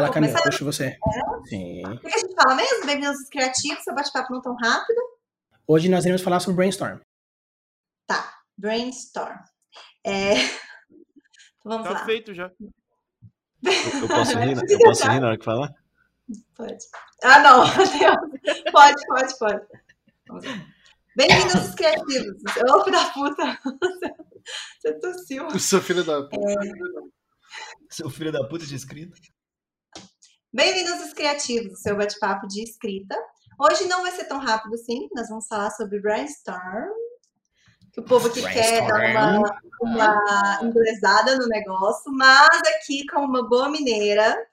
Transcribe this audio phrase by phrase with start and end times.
[0.00, 0.84] Vai lá, Camila, puxa você.
[0.86, 0.98] É?
[1.46, 1.82] Sim.
[1.84, 2.86] O que a gente fala mesmo?
[2.86, 4.98] Bem-vindos criativos, seu bate-papo não tão rápido.
[5.66, 7.00] Hoje nós iremos falar sobre brainstorm.
[8.06, 9.36] Tá, brainstorm.
[10.02, 10.36] É...
[10.36, 12.04] Então vamos tá lá.
[12.06, 12.50] feito já.
[13.62, 15.70] Eu, eu posso rir, eu posso rir na hora que falar?
[16.56, 16.84] Pode.
[17.22, 17.64] Ah, não.
[18.72, 19.66] pode, pode, pode.
[21.14, 22.42] Bem-vindos aos criativos.
[22.70, 23.58] Ô, filho da puta.
[24.78, 25.46] Você tossiu.
[25.48, 26.36] O seu filho da puta.
[26.36, 26.72] É...
[27.90, 29.14] Seu filho da puta de escrita.
[30.52, 33.16] Bem-vindos aos criativos, seu bate-papo de escrita.
[33.56, 36.90] Hoje não vai ser tão rápido assim, nós vamos falar sobre brainstorm,
[37.92, 43.48] que o povo aqui quer dar uma, uma inglesada no negócio, mas aqui, como uma
[43.48, 44.44] boa mineira,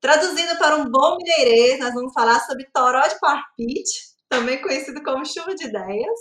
[0.00, 5.24] traduzindo para um bom mineirês, nós vamos falar sobre toró de parpite, também conhecido como
[5.24, 6.20] chuva de ideias.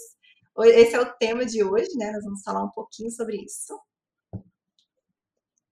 [0.65, 2.11] Esse é o tema de hoje, né?
[2.11, 3.73] Nós vamos falar um pouquinho sobre isso.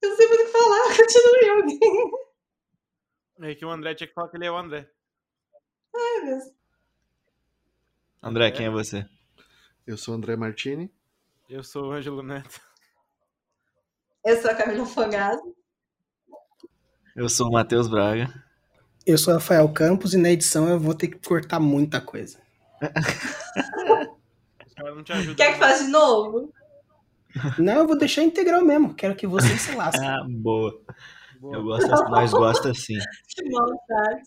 [0.02, 2.31] Eu não sei muito o que falar, continue alguém.
[3.42, 4.88] É que o André tinha que falar que ele é o André.
[5.96, 6.44] Ai, Deus.
[8.22, 8.52] André, é.
[8.52, 9.06] quem é você?
[9.86, 10.94] Eu sou o André Martini.
[11.50, 12.62] Eu sou o Ângelo Neto.
[14.24, 15.56] Eu sou a Camila Fogado.
[17.16, 18.32] Eu sou o Matheus Braga.
[19.06, 22.40] Eu sou o Rafael Campos e na edição eu vou ter que cortar muita coisa.
[24.78, 26.54] não te ajuda, Quer que faça de novo?
[27.58, 28.94] Não, eu vou deixar integral mesmo.
[28.94, 30.00] Quero que você se lasque.
[30.06, 30.80] ah, boa.
[31.42, 31.56] Boa.
[31.56, 32.98] Eu gosto, nós gosta assim.
[33.28, 34.22] Que vontade.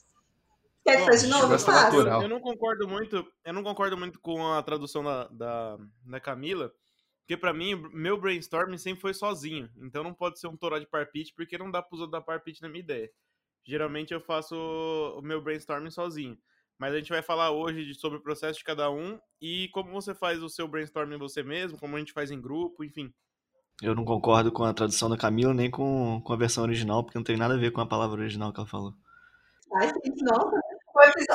[0.85, 1.55] Quer que faça de novo?
[1.55, 3.27] Eu, eu não concordo muito.
[3.45, 6.71] Eu não concordo muito com a tradução da, da, da Camila.
[7.21, 9.71] Porque para mim, meu brainstorming sempre foi sozinho.
[9.79, 12.61] Então não pode ser um toró de parpite, porque não dá para usar da parpite
[12.61, 13.11] na minha ideia.
[13.65, 16.37] Geralmente eu faço o meu brainstorming sozinho.
[16.79, 20.15] Mas a gente vai falar hoje sobre o processo de cada um e como você
[20.15, 23.15] faz o seu brainstorming você mesmo, como a gente faz em grupo, enfim.
[23.83, 27.19] Eu não concordo com a tradução da Camila nem com, com a versão original, porque
[27.19, 28.95] não tem nada a ver com a palavra original que ela falou.
[29.77, 30.61] Ai, gente, nossa.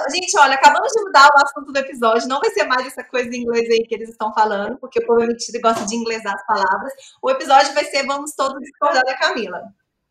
[0.10, 2.30] Gente, olha, acabamos de mudar o assunto do episódio.
[2.30, 5.06] Não vai ser mais essa coisa em inglês aí que eles estão falando, porque o
[5.06, 6.94] povo é gosta de inglesar as palavras.
[7.22, 9.62] O episódio vai ser Vamos Todos Discordar da Camila.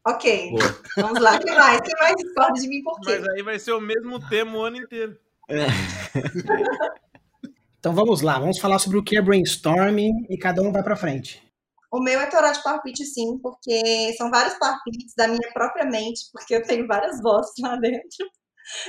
[0.06, 0.50] Ok.
[0.50, 0.78] Boa.
[0.98, 1.38] Vamos lá.
[1.38, 1.80] Quem mais?
[1.80, 3.18] Quem mais discorda de mim por quê?
[3.18, 5.18] Mas aí vai ser o mesmo tema o ano inteiro.
[5.48, 5.66] É.
[7.78, 8.38] então vamos lá.
[8.38, 11.47] Vamos falar sobre o que é brainstorming e cada um vai para frente.
[11.90, 16.20] O meu é toró de palpite, sim, porque são vários palpites da minha própria mente,
[16.32, 18.28] porque eu tenho várias vozes lá dentro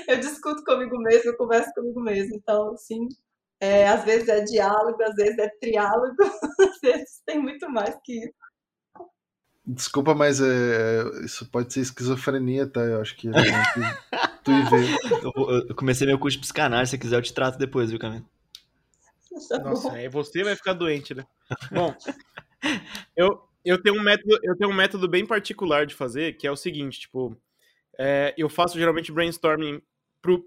[0.08, 2.36] eu discuto comigo mesmo, eu converso comigo mesmo.
[2.36, 3.08] Então, sim,
[3.60, 6.16] é, às vezes é diálogo, às vezes é triálogo,
[6.60, 8.40] às vezes tem muito mais que isso.
[9.66, 12.82] Desculpa, mas é, isso pode ser esquizofrenia, tá?
[12.82, 13.30] Eu acho que
[14.44, 14.98] tu e ver.
[15.22, 18.24] Eu, eu comecei meu curso de psicanálise, se quiser eu te trato depois, viu, Camila?
[19.48, 21.26] Tá Nossa, aí você vai ficar doente, né?
[21.72, 21.94] Bom,
[23.16, 26.52] eu, eu, tenho um método, eu tenho um método bem particular de fazer, que é
[26.52, 27.36] o seguinte, tipo,
[27.98, 29.82] é, eu faço geralmente brainstorming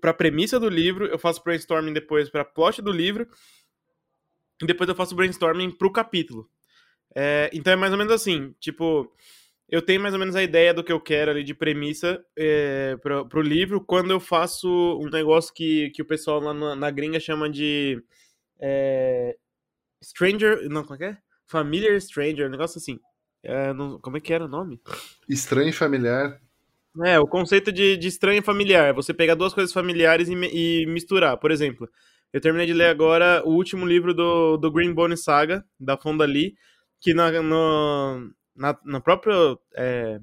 [0.01, 3.27] para premissa do livro, eu faço brainstorming depois para plot do livro,
[4.63, 6.49] e depois eu faço brainstorming para o capítulo.
[7.15, 9.13] É, então é mais ou menos assim, tipo,
[9.69, 12.97] eu tenho mais ou menos a ideia do que eu quero ali de premissa é,
[12.97, 14.69] para o livro, quando eu faço
[15.01, 18.03] um negócio que, que o pessoal lá na, na gringa chama de
[18.61, 19.37] é,
[20.03, 21.19] Stranger, não, como é que é?
[21.53, 22.99] Familiar Stranger, um negócio assim.
[23.43, 24.81] É, não, como é que era o nome?
[25.29, 26.41] Estranho e familiar.
[27.05, 28.89] É, o conceito de, de estranho familiar.
[28.89, 31.37] É você pegar duas coisas familiares e, e, misturar.
[31.37, 31.89] Por exemplo,
[32.33, 36.25] eu terminei de ler agora o último livro do, do Green Bone Saga, da Fonda
[36.25, 36.55] Lee,
[36.99, 39.35] que na, no, na, na própria.
[39.75, 40.19] É,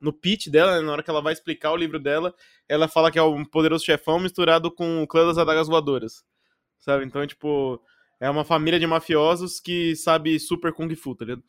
[0.00, 2.34] no pitch dela, né, na hora que ela vai explicar o livro dela,
[2.68, 6.24] ela fala que é um poderoso chefão misturado com o clã das adagas voadoras.
[6.80, 7.04] Sabe?
[7.04, 7.80] Então, tipo,
[8.22, 11.42] é uma família de mafiosos que sabe super Kung Fu, tá ligado?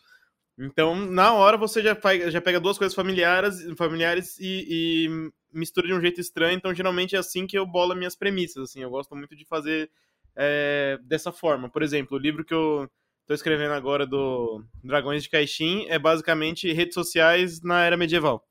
[0.57, 4.65] Então, na hora você já, faz, já pega duas coisas familiares, familiares e,
[5.07, 6.57] e, mistura de um jeito estranho.
[6.57, 8.63] Então, geralmente é assim que eu bolo minhas premissas.
[8.63, 9.91] Assim, eu gosto muito de fazer
[10.35, 11.69] é, dessa forma.
[11.69, 12.89] Por exemplo, o livro que eu
[13.21, 18.43] estou escrevendo agora do Dragões de Caixin é basicamente redes sociais na era medieval.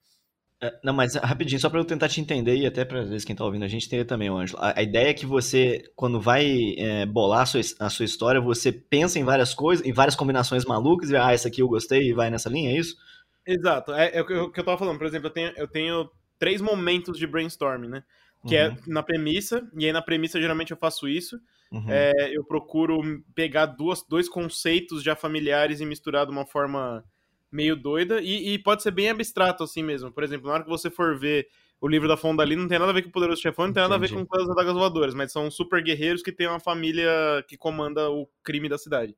[0.62, 3.44] É, não, mas rapidinho, só para eu tentar te entender e até para quem está
[3.44, 4.62] ouvindo a gente entender também, Ângelo.
[4.62, 8.40] A, a, ideia é que você, quando vai é, bolar a sua, a sua história,
[8.40, 12.08] você pensa em várias coisas, em várias combinações malucas, e ah, essa aqui eu gostei
[12.08, 12.96] e vai nessa linha, é isso?
[13.44, 14.98] Exato, é, é o que eu estava falando.
[14.98, 18.04] Por exemplo, eu tenho, eu tenho três momentos de brainstorming, né?
[18.46, 18.74] Que é uhum.
[18.74, 21.40] é na premissa, e aí na premissa geralmente eu faço isso.
[21.72, 21.86] Uhum.
[21.88, 23.00] É, eu procuro
[23.34, 27.04] pegar duas, dois conceitos já familiares e misturar de uma forma
[27.52, 30.10] meio doida e, e, pode ser bem abstrato assim mesmo.
[30.10, 31.46] Por exemplo, na hora que você for ver
[31.80, 33.72] o livro da Fonda ali, não tem nada a ver com o Poderoso Chefão, não
[33.74, 34.14] tem nada Entendi.
[34.14, 37.10] a ver com as adagas voadoras, mas são super guerreiros que têm uma família
[37.46, 39.14] que comanda o crime da cidade.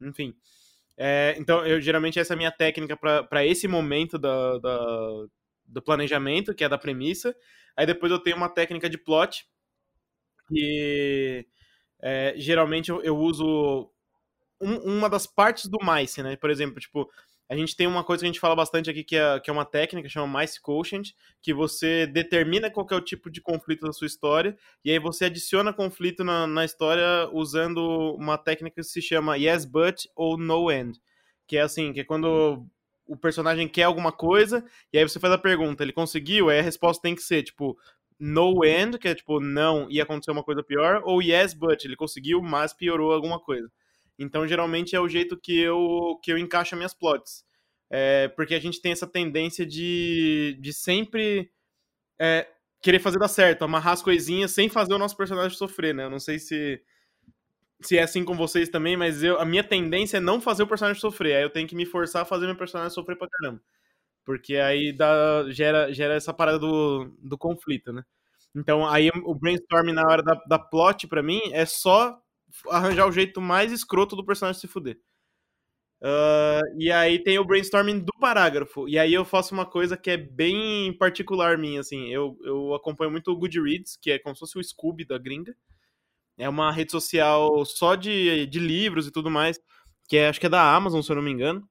[0.00, 0.34] Enfim.
[0.96, 5.26] É, então, eu geralmente essa é a minha técnica para esse momento da, da,
[5.66, 7.36] do planejamento, que é da premissa.
[7.76, 9.44] Aí depois eu tenho uma técnica de plot,
[10.48, 11.46] que
[12.00, 13.90] é, geralmente eu, eu uso
[14.60, 16.36] um, uma das partes do mice, né?
[16.36, 17.10] Por exemplo, tipo,
[17.54, 19.52] a gente tem uma coisa que a gente fala bastante aqui, que é, que é
[19.52, 23.92] uma técnica, chama Mice Quotient, que você determina qual é o tipo de conflito da
[23.92, 29.00] sua história, e aí você adiciona conflito na, na história usando uma técnica que se
[29.00, 31.00] chama Yes But ou No End.
[31.46, 32.66] Que é assim, que é quando
[33.06, 36.48] o personagem quer alguma coisa, e aí você faz a pergunta, ele conseguiu?
[36.48, 37.78] Aí a resposta tem que ser, tipo,
[38.18, 41.96] no end, que é tipo, não, ia acontecer uma coisa pior, ou yes, but, ele
[41.96, 43.70] conseguiu, mas piorou alguma coisa.
[44.18, 47.44] Então, geralmente é o jeito que eu, que eu encaixo minhas plots.
[47.90, 51.50] É, porque a gente tem essa tendência de, de sempre
[52.18, 52.48] é,
[52.82, 56.04] querer fazer dar certo, amarrar as coisinhas sem fazer o nosso personagem sofrer, né?
[56.04, 56.82] Eu não sei se,
[57.80, 60.66] se é assim com vocês também, mas eu, a minha tendência é não fazer o
[60.66, 61.36] personagem sofrer.
[61.36, 63.60] Aí eu tenho que me forçar a fazer meu personagem sofrer pra caramba.
[64.24, 68.02] Porque aí dá, gera, gera essa parada do, do conflito, né?
[68.54, 72.18] Então aí o brainstorming na hora da, da plot, para mim, é só
[72.68, 74.98] arranjar o jeito mais escroto do personagem se fuder.
[76.04, 78.86] Uh, e aí tem o brainstorming do parágrafo.
[78.88, 82.08] E aí eu faço uma coisa que é bem particular minha, assim.
[82.12, 85.56] Eu, eu acompanho muito o Goodreads, que é como se fosse o Scooby da gringa.
[86.36, 89.58] É uma rede social só de, de livros e tudo mais,
[90.08, 91.66] que é, acho que é da Amazon, se eu não me engano.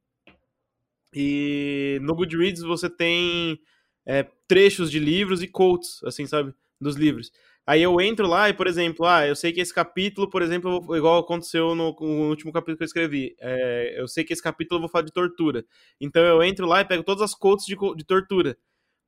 [1.14, 3.60] E no Goodreads você tem
[4.06, 6.54] é, trechos de livros e quotes, assim, sabe?
[6.82, 7.32] Dos livros.
[7.66, 10.96] Aí eu entro lá e, por exemplo, ah, eu sei que esse capítulo, por exemplo,
[10.98, 14.78] igual aconteceu no, no último capítulo que eu escrevi, é, eu sei que esse capítulo
[14.78, 15.64] eu vou falar de tortura.
[16.00, 18.58] Então eu entro lá e pego todas as quotes de, de tortura.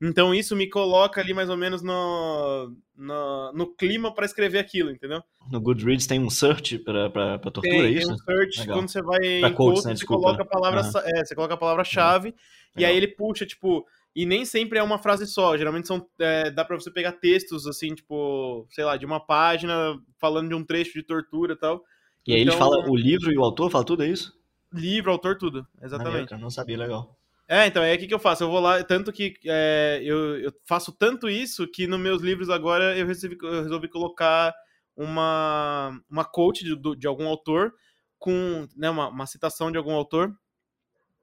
[0.02, 4.92] Então isso me coloca ali mais ou menos no, no, no clima para escrever aquilo,
[4.92, 5.22] entendeu?
[5.50, 8.08] No Goodreads tem um search para tortura, tem, é isso?
[8.08, 8.78] Tem um search Legal.
[8.78, 9.96] quando você vai pra em quotes, né?
[9.96, 11.00] você coloca a palavra, uhum.
[11.06, 12.36] é, você coloca a palavra-chave uhum.
[12.78, 13.86] e aí ele puxa, tipo,
[14.16, 17.68] e nem sempre é uma frase só, geralmente são é, dá para você pegar textos
[17.68, 21.84] assim, tipo, sei lá, de uma página falando de um trecho de tortura e tal.
[22.26, 24.34] E aí então, ele fala o livro e o autor, fala tudo é isso?
[24.74, 26.32] Livro, autor, tudo, exatamente.
[26.32, 27.18] eu não sabia, legal.
[27.48, 28.44] É, então, é o que, que eu faço?
[28.44, 32.50] Eu vou lá, tanto que é, eu, eu, faço tanto isso que nos meus livros
[32.50, 34.52] agora eu resolvi, eu resolvi colocar
[34.96, 37.74] uma, uma quote de, de algum autor,
[38.18, 40.34] com né, uma, uma citação de algum autor,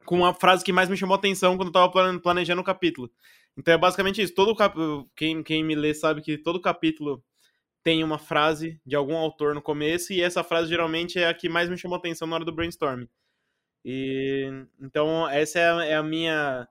[0.04, 3.10] com a frase que mais me chamou a atenção quando eu estava planejando o capítulo.
[3.56, 4.34] Então é basicamente isso.
[4.34, 4.76] Todo cap...
[5.16, 7.22] quem, quem me lê sabe que todo capítulo
[7.82, 11.48] tem uma frase de algum autor no começo, e essa frase geralmente é a que
[11.48, 13.08] mais me chamou a atenção na hora do brainstorming.
[13.84, 14.48] E
[14.80, 16.68] então essa é a, é a minha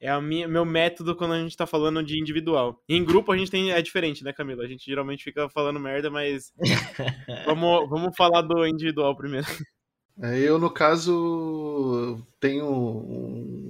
[0.00, 2.80] é a minha meu método quando a gente tá falando de individual.
[2.88, 4.62] Em grupo a gente tem é diferente, né, Camila?
[4.62, 6.52] A gente geralmente fica falando merda, mas
[7.44, 9.46] vamos vamos falar do individual primeiro.
[10.22, 12.66] Eu no caso tenho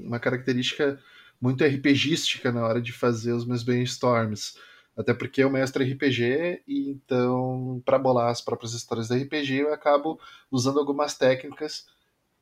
[0.05, 0.99] uma característica
[1.41, 4.57] muito RPGística na hora de fazer os meus brainstorms.
[4.97, 9.73] Até porque eu mestre RPG e então para bolar as próprias histórias da RPG eu
[9.73, 10.21] acabo
[10.51, 11.87] usando algumas técnicas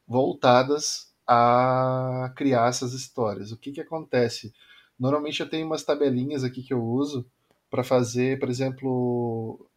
[0.06, 3.52] voltadas a criar essas histórias.
[3.52, 4.52] O que, que acontece?
[4.98, 7.26] Normalmente eu tenho umas tabelinhas aqui que eu uso
[7.70, 9.68] para fazer, por exemplo,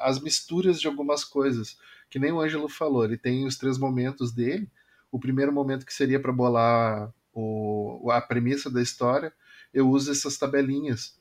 [0.00, 1.78] as misturas de algumas coisas.
[2.10, 4.70] Que nem o Ângelo falou, ele tem os três momentos dele.
[5.10, 9.32] O primeiro momento que seria para bolar o, a premissa da história,
[9.72, 11.18] eu uso essas tabelinhas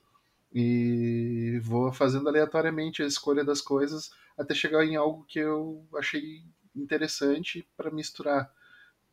[0.54, 6.44] e vou fazendo aleatoriamente a escolha das coisas até chegar em algo que eu achei
[6.76, 8.52] interessante para misturar.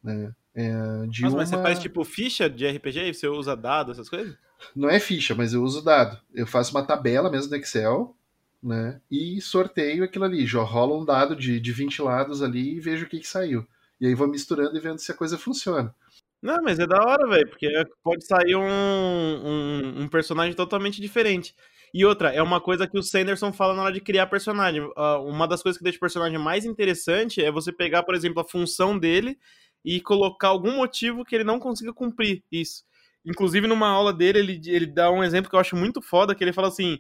[0.02, 0.34] Né?
[0.54, 1.38] É, de mas, uma...
[1.38, 3.14] mas você faz tipo ficha de RPG?
[3.14, 4.36] Você usa dado, essas coisas?
[4.74, 6.18] Não é ficha, mas eu uso dado.
[6.32, 8.16] Eu faço uma tabela mesmo no Excel,
[8.64, 9.00] né?
[9.10, 10.46] E sorteio aquilo ali.
[10.46, 13.66] Já rola um dado de, de 20 lados ali e vejo o que, que saiu.
[14.00, 15.94] E aí vou misturando e vendo se a coisa funciona.
[16.42, 17.68] Não, mas é da hora, velho, porque
[18.02, 21.54] pode sair um, um, um personagem totalmente diferente.
[21.92, 24.82] E outra, é uma coisa que o Sanderson fala na hora de criar personagem.
[24.82, 28.40] Uh, uma das coisas que deixa o personagem mais interessante é você pegar, por exemplo,
[28.40, 29.38] a função dele
[29.84, 32.82] e colocar algum motivo que ele não consiga cumprir isso.
[33.24, 36.44] Inclusive, numa aula dele, ele, ele dá um exemplo que eu acho muito foda, que
[36.44, 36.98] ele fala assim,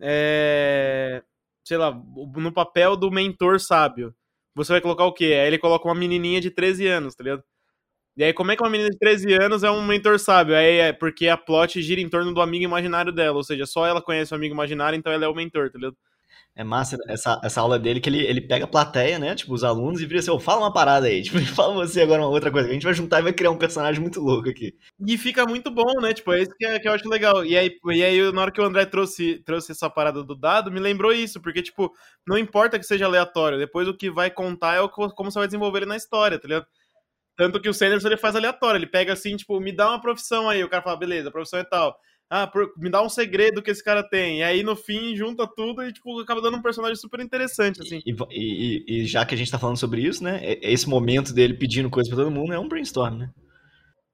[0.00, 1.22] é,
[1.64, 4.14] sei lá, no papel do mentor sábio.
[4.54, 5.26] Você vai colocar o quê?
[5.26, 7.44] Aí ele coloca uma menininha de 13 anos, tá ligado?
[8.16, 10.56] E aí, como é que uma menina de 13 anos é um mentor sábio?
[10.56, 13.86] Aí é porque a plot gira em torno do amigo imaginário dela, ou seja, só
[13.86, 15.96] ela conhece o amigo imaginário, então ela é o mentor, tá ligado?
[16.56, 19.34] É massa essa, essa aula dele que ele, ele pega a plateia, né?
[19.34, 21.20] Tipo, os alunos e vira assim, oh, fala uma parada aí.
[21.24, 22.68] Tipo, fala você agora uma outra coisa.
[22.68, 24.72] A gente vai juntar e vai criar um personagem muito louco aqui.
[25.04, 26.14] E fica muito bom, né?
[26.14, 27.44] Tipo, é isso que, é, que eu acho legal.
[27.44, 30.70] E aí, e aí, na hora que o André trouxe, trouxe essa parada do dado,
[30.70, 31.40] me lembrou isso.
[31.40, 31.92] Porque, tipo,
[32.26, 33.58] não importa que seja aleatório.
[33.58, 36.46] Depois o que vai contar é o, como você vai desenvolver ele na história, tá
[36.46, 36.66] ligado?
[37.36, 40.48] Tanto que o Sanderson ele faz aleatório, ele pega assim, tipo, me dá uma profissão
[40.48, 41.96] aí, o cara fala, beleza, a profissão é tal.
[42.30, 44.38] Ah, por, me dá um segredo que esse cara tem.
[44.38, 48.00] E aí, no fim, junta tudo e, tipo, acaba dando um personagem super interessante, assim.
[48.04, 50.40] E, e, e já que a gente tá falando sobre isso, né?
[50.62, 53.30] Esse momento dele pedindo coisa pra todo mundo é um brainstorm, né?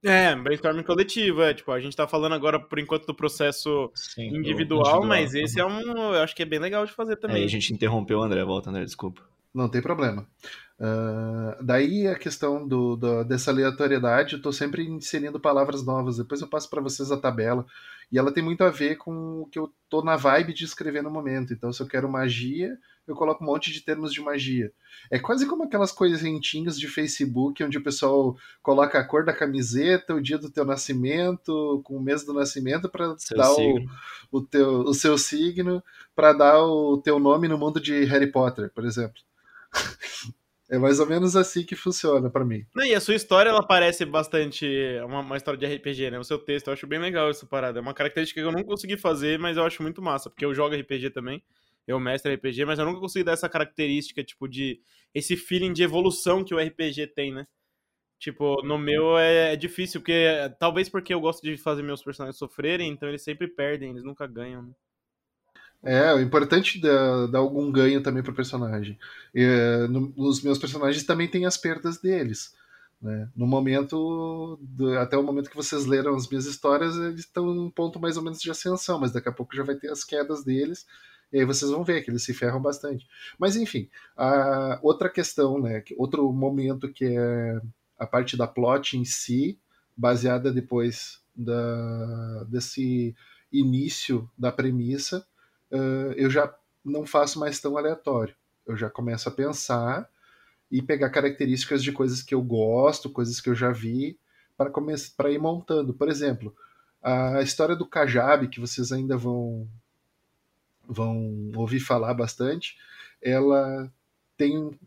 [0.03, 1.55] É, brainstorming coletivo, é.
[1.55, 5.61] Tipo, a gente tá falando agora, por enquanto, do processo Sim, individual, individual, mas esse
[5.61, 6.15] é um.
[6.15, 7.43] Eu acho que é bem legal de fazer também.
[7.43, 9.23] É, a gente interrompeu o André, volta, André, desculpa.
[9.53, 10.27] Não tem problema.
[10.79, 16.17] Uh, daí a questão do, do, dessa aleatoriedade, eu estou sempre inserindo palavras novas.
[16.17, 17.67] Depois eu passo para vocês a tabela.
[18.11, 21.03] E ela tem muito a ver com o que eu tô na vibe de escrever
[21.03, 21.53] no momento.
[21.53, 22.77] Então, se eu quero magia,
[23.07, 24.73] eu coloco um monte de termos de magia.
[25.11, 30.15] É quase como aquelas correntinhas de Facebook, onde o pessoal coloca a cor da camiseta,
[30.15, 33.87] o dia do teu nascimento, com o mês do nascimento, para dar o,
[34.33, 35.83] o, teu, o seu signo,
[36.15, 39.21] para dar o teu nome no mundo de Harry Potter, por exemplo.
[40.71, 42.65] É mais ou menos assim que funciona para mim.
[42.73, 44.65] Não, e a sua história, ela parece bastante
[45.05, 46.19] uma, uma, história de RPG, né?
[46.21, 47.81] O seu texto, eu acho bem legal essa parada.
[47.81, 50.55] É uma característica que eu não consegui fazer, mas eu acho muito massa, porque eu
[50.55, 51.43] jogo RPG também,
[51.89, 54.81] eu mestre RPG, mas eu nunca consegui dar essa característica, tipo, de...
[55.13, 57.49] esse feeling de evolução que o RPG tem, né?
[58.17, 60.25] Tipo, no meu é, é difícil, porque
[60.61, 64.25] talvez porque eu gosto de fazer meus personagens sofrerem, então eles sempre perdem, eles nunca
[64.25, 64.73] ganham, né?
[65.83, 68.99] É, o importante dar, dar algum ganho também pro personagem.
[69.35, 72.55] E, no, os meus personagens também têm as perdas deles.
[73.01, 73.29] Né?
[73.35, 77.71] No momento, do, até o momento que vocês leram as minhas histórias, eles estão num
[77.71, 80.45] ponto mais ou menos de ascensão, mas daqui a pouco já vai ter as quedas
[80.45, 80.87] deles,
[81.33, 83.07] e aí vocês vão ver que eles se ferram bastante.
[83.39, 87.61] Mas enfim, a outra questão, né, outro momento que é
[87.99, 89.59] a parte da plot em si,
[89.97, 93.15] baseada depois da, desse
[93.53, 95.27] início da premissa,
[95.73, 96.53] uh, eu já
[96.85, 98.35] não faço mais tão aleatório.
[98.67, 100.09] Eu já começo a pensar
[100.71, 104.19] e pegar características de coisas que eu gosto, coisas que eu já vi,
[104.57, 104.71] para
[105.17, 105.93] para ir montando.
[105.93, 106.55] Por exemplo,
[107.03, 109.69] a história do Kajabi, que vocês ainda vão
[110.87, 112.77] vão ouvir falar bastante,
[113.23, 113.93] ela
[114.37, 114.79] tem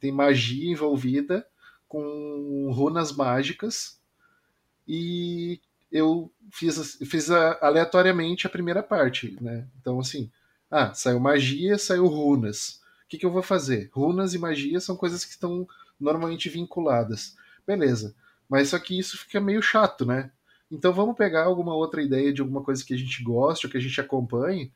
[0.00, 1.46] tem magia envolvida
[1.88, 4.00] com runas mágicas
[4.86, 5.60] e
[5.94, 9.64] eu fiz, fiz a, aleatoriamente a primeira parte, né?
[9.80, 10.28] Então, assim,
[10.68, 12.80] ah, saiu magia, saiu runas.
[13.04, 13.90] O que, que eu vou fazer?
[13.92, 17.36] Runas e magia são coisas que estão normalmente vinculadas.
[17.64, 18.12] Beleza.
[18.48, 20.32] Mas só que isso fica meio chato, né?
[20.68, 23.78] Então vamos pegar alguma outra ideia de alguma coisa que a gente goste ou que
[23.78, 24.72] a gente acompanhe.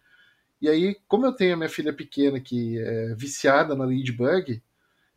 [0.63, 4.63] E aí, como eu tenho a minha filha pequena que é viciada na Ladybug,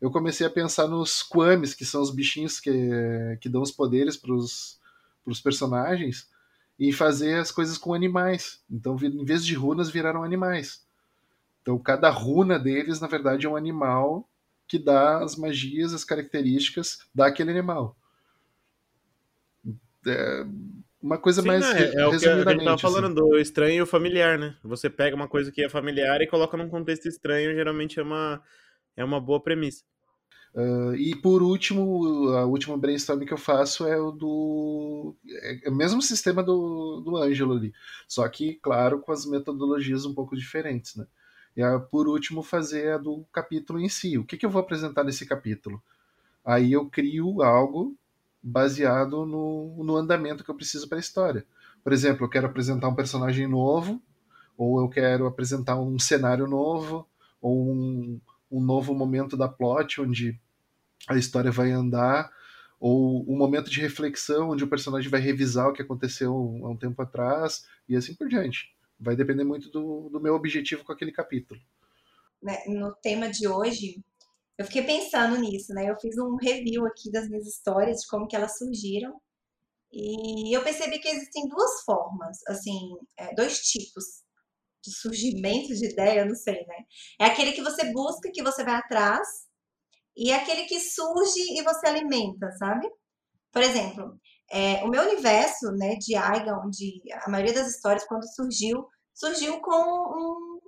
[0.00, 2.72] eu comecei a pensar nos Quames, que são os bichinhos que,
[3.40, 4.81] que dão os poderes para os
[5.24, 6.28] os personagens
[6.78, 8.62] e fazer as coisas com animais.
[8.70, 10.84] Então, em vez de runas, viraram animais.
[11.60, 14.28] Então, cada runa deles, na verdade, é um animal
[14.66, 17.96] que dá as magias, as características daquele animal.
[20.06, 20.44] É
[21.00, 21.60] uma coisa Sim, mais.
[21.60, 21.94] Né?
[21.94, 23.14] É o que a gente estava falando assim.
[23.14, 24.56] do estranho e o familiar, né?
[24.62, 28.42] Você pega uma coisa que é familiar e coloca num contexto estranho, geralmente é uma,
[28.96, 29.84] é uma boa premissa.
[30.54, 35.16] Uh, e por último, a última brainstorm que eu faço é o do.
[35.64, 37.72] É o mesmo sistema do, do Ângelo ali.
[38.06, 41.06] Só que, claro, com as metodologias um pouco diferentes, né?
[41.56, 44.18] E a, por último, fazer a do capítulo em si.
[44.18, 45.82] O que, que eu vou apresentar nesse capítulo?
[46.44, 47.96] Aí eu crio algo
[48.42, 51.46] baseado no, no andamento que eu preciso para a história.
[51.82, 54.02] Por exemplo, eu quero apresentar um personagem novo,
[54.56, 57.06] ou eu quero apresentar um cenário novo,
[57.40, 60.40] ou um, um novo momento da plot onde
[61.08, 62.30] a história vai andar,
[62.78, 66.32] ou um momento de reflexão onde o personagem vai revisar o que aconteceu
[66.64, 68.74] há um tempo atrás, e assim por diante.
[68.98, 71.60] Vai depender muito do, do meu objetivo com aquele capítulo.
[72.42, 74.02] Né, no tema de hoje,
[74.58, 75.88] eu fiquei pensando nisso, né?
[75.88, 79.20] Eu fiz um review aqui das minhas histórias, de como que elas surgiram,
[79.92, 84.22] e eu percebi que existem duas formas, assim, é, dois tipos
[84.82, 86.84] de surgimento de ideia, não sei, né?
[87.20, 89.46] É aquele que você busca, que você vai atrás,
[90.16, 92.88] e é aquele que surge e você alimenta, sabe?
[93.52, 94.18] Por exemplo,
[94.50, 99.60] é, o meu universo, né, de Aiga, onde a maioria das histórias, quando surgiu, surgiu
[99.60, 100.60] com um,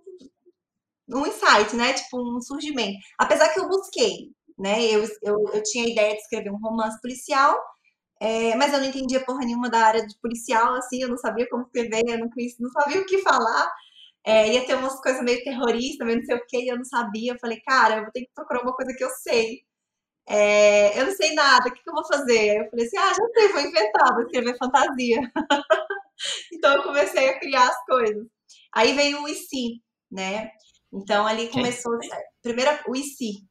[1.19, 1.93] um insight, né?
[1.95, 2.99] Tipo, um surgimento.
[3.19, 4.85] Apesar que eu busquei, né?
[4.85, 7.59] Eu, eu, eu tinha a ideia de escrever um romance policial,
[8.21, 11.49] é, mas eu não entendia porra nenhuma da área de policial, assim, eu não sabia
[11.49, 12.29] como escrever, eu não,
[12.61, 13.71] não sabia o que falar.
[14.27, 17.33] É, ia ter umas coisas meio terroristas, meio não sei o que, eu não sabia.
[17.33, 19.63] Eu falei, cara, eu vou ter que procurar uma coisa que eu sei.
[20.27, 22.61] É, eu não sei nada, o que, que, eu vou fazer?
[22.61, 25.21] Eu falei assim, ah, já sei, vou inventar, vou escrever fantasia.
[26.53, 28.27] então eu comecei a criar as coisas.
[28.75, 30.51] Aí veio o IC, né?
[30.93, 31.99] Então ali começou,
[32.43, 33.47] primeiro o IC,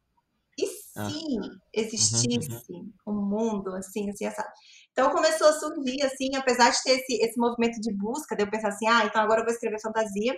[0.58, 0.66] E
[0.96, 1.10] Ah.
[1.10, 1.38] se
[1.74, 2.70] existisse
[3.08, 4.50] um mundo assim, assim, assado?
[4.94, 8.50] Então começou a surgir, assim, apesar de ter esse, esse movimento de busca, de eu
[8.50, 10.34] pensar assim, ah, então agora eu vou escrever fantasia.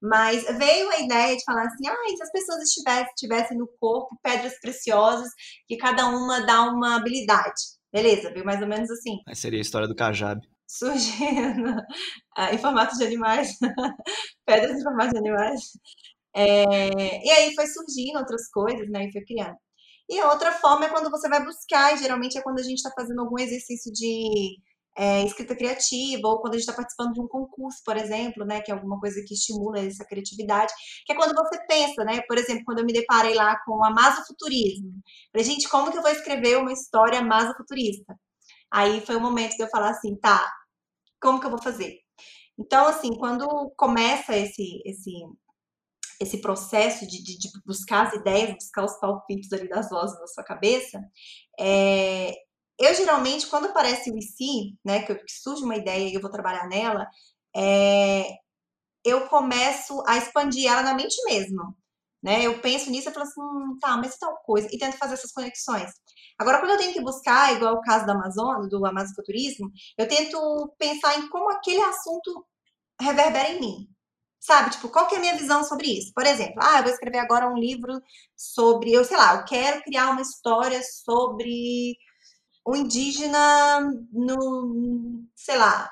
[0.00, 3.66] Mas veio a ideia de falar assim, ah, e se as pessoas estivessem, tivessem no
[3.80, 5.28] corpo pedras preciosas,
[5.66, 7.62] que cada uma dá uma habilidade.
[7.92, 10.46] Beleza, veio mais ou menos assim Aí seria a história do Kajabi.
[10.68, 11.74] surgindo
[12.36, 13.56] ah, em formato de animais,
[14.44, 15.62] pedras em formato de animais.
[16.34, 19.06] É, e aí foi surgindo outras coisas, né?
[19.06, 19.56] E foi criando.
[20.08, 22.76] E a outra forma é quando você vai buscar, e geralmente é quando a gente
[22.76, 24.56] está fazendo algum exercício de
[24.96, 28.60] é, escrita criativa, ou quando a gente está participando de um concurso, por exemplo, né?
[28.62, 30.72] Que é alguma coisa que estimula essa criatividade,
[31.04, 32.22] que é quando você pensa, né?
[32.28, 34.92] Por exemplo, quando eu me deparei lá com a masofuturismo.
[35.32, 38.16] Falei, gente, como que eu vou escrever uma história masofuturista?
[38.70, 40.50] Aí foi o momento de eu falar assim, tá,
[41.20, 41.98] como que eu vou fazer?
[42.58, 43.46] Então, assim, quando
[43.76, 45.12] começa esse, esse,
[46.20, 50.26] esse processo de, de, de buscar as ideias, buscar os palpites ali das vozes na
[50.26, 51.00] sua cabeça,
[51.58, 52.34] é,
[52.78, 56.30] eu geralmente, quando aparece o IC, né, que, que surge uma ideia e eu vou
[56.30, 57.08] trabalhar nela,
[57.54, 58.26] é,
[59.04, 61.76] eu começo a expandir ela na mente mesmo.
[62.22, 62.42] Né?
[62.44, 65.32] Eu penso nisso e falo assim, hum, tá, mas tal coisa, e tento fazer essas
[65.32, 65.90] conexões.
[66.38, 70.74] Agora, quando eu tenho que buscar, igual o caso do Amazonas, do Amazofuturismo, eu tento
[70.78, 72.44] pensar em como aquele assunto
[73.00, 73.95] reverbera em mim.
[74.40, 76.12] Sabe, tipo, qual que é a minha visão sobre isso?
[76.14, 78.00] Por exemplo, ah, eu vou escrever agora um livro
[78.36, 81.96] sobre, eu sei lá, eu quero criar uma história sobre
[82.66, 83.80] o indígena
[84.12, 85.90] no, sei lá,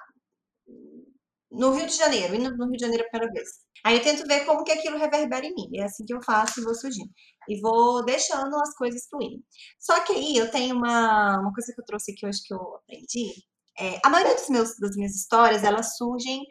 [1.51, 3.49] no Rio de Janeiro, indo no Rio de Janeiro a primeira vez.
[3.85, 5.69] Aí eu tento ver como que aquilo reverbera em mim.
[5.79, 7.11] É assim que eu faço e vou surgindo.
[7.49, 9.45] E vou deixando as coisas fluírem.
[9.79, 12.77] Só que aí eu tenho uma, uma coisa que eu trouxe aqui hoje que eu
[12.77, 13.33] aprendi.
[13.79, 16.43] É, a maioria dos meus, das minhas histórias, elas surgem.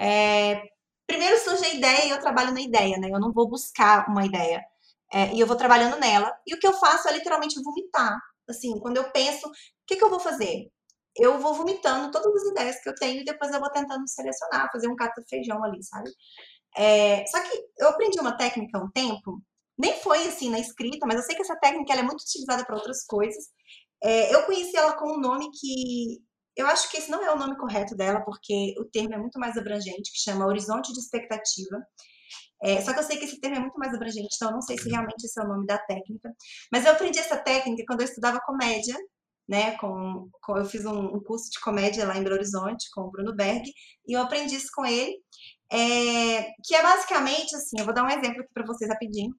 [0.00, 0.62] é,
[1.10, 3.08] primeiro surge a ideia e eu trabalho na ideia, né?
[3.10, 4.64] Eu não vou buscar uma ideia.
[5.12, 6.32] É, e eu vou trabalhando nela.
[6.46, 8.16] E o que eu faço é literalmente vomitar.
[8.48, 9.52] Assim, quando eu penso, o
[9.86, 10.70] que, que eu vou fazer?
[11.16, 14.70] Eu vou vomitando todas as ideias que eu tenho e depois eu vou tentando selecionar,
[14.72, 16.10] fazer um cata feijão ali, sabe?
[16.76, 19.42] É, só que eu aprendi uma técnica há um tempo,
[19.76, 22.76] nem foi assim na escrita, mas eu sei que essa técnica é muito utilizada para
[22.76, 23.46] outras coisas.
[24.02, 26.20] É, eu conheci ela com um nome que
[26.60, 29.38] eu acho que esse não é o nome correto dela, porque o termo é muito
[29.38, 31.78] mais abrangente, que chama horizonte de expectativa.
[32.62, 34.62] É, só que eu sei que esse termo é muito mais abrangente, então eu não
[34.62, 36.30] sei se realmente esse é o nome da técnica.
[36.72, 38.96] Mas eu aprendi essa técnica quando eu estudava comédia,
[39.48, 39.76] né?
[39.78, 43.10] Com, com- eu fiz um, um curso de comédia lá em Belo Horizonte com o
[43.10, 43.64] Bruno Berg,
[44.06, 45.16] e eu aprendi isso com ele.
[45.72, 49.32] É, que é basicamente assim, eu vou dar um exemplo aqui para vocês rapidinho.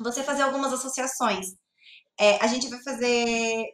[0.00, 1.46] Você fazer algumas associações.
[2.18, 3.66] É, a gente vai fazer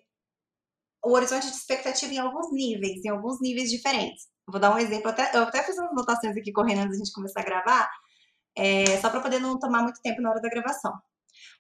[1.09, 4.27] o horizonte de expectativa em alguns níveis, em alguns níveis diferentes.
[4.49, 7.13] Vou dar um exemplo, até, eu até fiz umas anotações aqui correndo antes da gente
[7.13, 7.89] começar a gravar,
[8.57, 10.93] é, só para poder não tomar muito tempo na hora da gravação.
[10.93, 10.99] O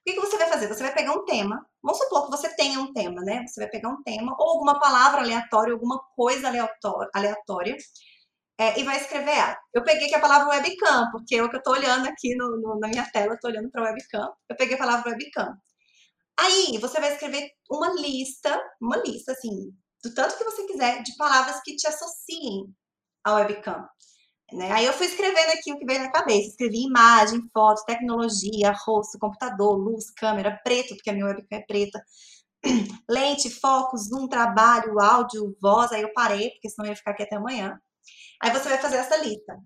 [0.06, 0.68] que, que você vai fazer?
[0.68, 3.44] Você vai pegar um tema, vamos supor que você tenha um tema, né?
[3.46, 6.48] Você vai pegar um tema, ou alguma palavra aleatória, alguma coisa
[7.14, 7.76] aleatória,
[8.58, 9.56] é, e vai escrever ela.
[9.74, 12.56] Eu peguei aqui a palavra webcam, porque é o que eu tô olhando aqui no,
[12.60, 14.32] no- na minha tela, tô olhando para webcam.
[14.48, 15.54] Eu peguei a palavra webcam.
[16.38, 19.72] Aí você vai escrever uma lista, uma lista assim,
[20.04, 22.74] do tanto que você quiser, de palavras que te associem
[23.24, 23.86] ao webcam.
[24.52, 24.70] Né?
[24.70, 26.48] Aí eu fui escrevendo aqui o que veio na cabeça.
[26.48, 32.00] Escrevi imagem, foto, tecnologia, rosto, computador, luz, câmera, preto, porque a minha webcam é preta.
[33.10, 35.90] Lente, foco, zoom, trabalho, áudio, voz.
[35.92, 37.78] Aí eu parei, porque senão eu ia ficar aqui até amanhã.
[38.40, 39.56] Aí você vai fazer essa lista.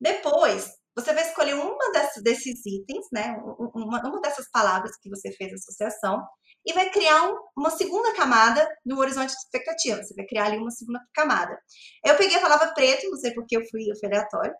[0.00, 3.32] Depois, você vai escolher uma dessas, desses itens, né?
[3.44, 6.22] um- um- Uma, uma dessas palavras que você fez associação,
[6.64, 10.02] e vai criar um- uma segunda camada no horizonte de expectativa.
[10.02, 11.58] Você vai criar ali uma segunda camada.
[12.04, 14.54] Eu peguei a palavra preto, não sei porque eu fui, eu fui aleatório.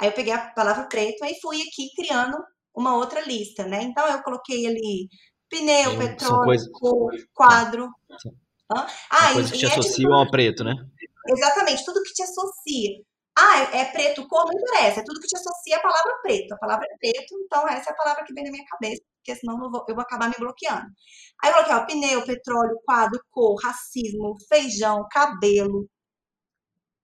[0.00, 2.36] Aí eu peguei a palavra preto e fui aqui criando
[2.74, 3.82] uma outra lista, né?
[3.82, 5.08] Então eu coloquei ali
[5.48, 7.88] pneu, São petróleo, coisas- cor, quadro.
[8.20, 8.32] São
[9.10, 10.74] Ah, coisas e, que e te é associam ao preto, né?
[11.28, 12.90] Exatamente, tudo que te associa.
[13.38, 16.52] Ah, é, é preto, cor, não interessa, é tudo que te associa à palavra preto.
[16.54, 19.36] A palavra é preto, então essa é a palavra que vem na minha cabeça, porque
[19.38, 20.86] senão eu vou, eu vou acabar me bloqueando.
[21.42, 25.86] Aí eu coloquei, ó, pneu, petróleo, quadro, cor, racismo, feijão, cabelo.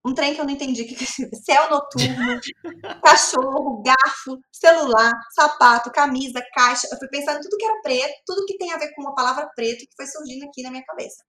[0.05, 2.41] Um trem que eu não entendi, que que é céu noturno,
[3.05, 6.89] cachorro, garfo, celular, sapato, camisa, caixa.
[6.91, 9.15] Eu fui pensando em tudo que era preto, tudo que tem a ver com a
[9.15, 11.23] palavra preto que foi surgindo aqui na minha cabeça.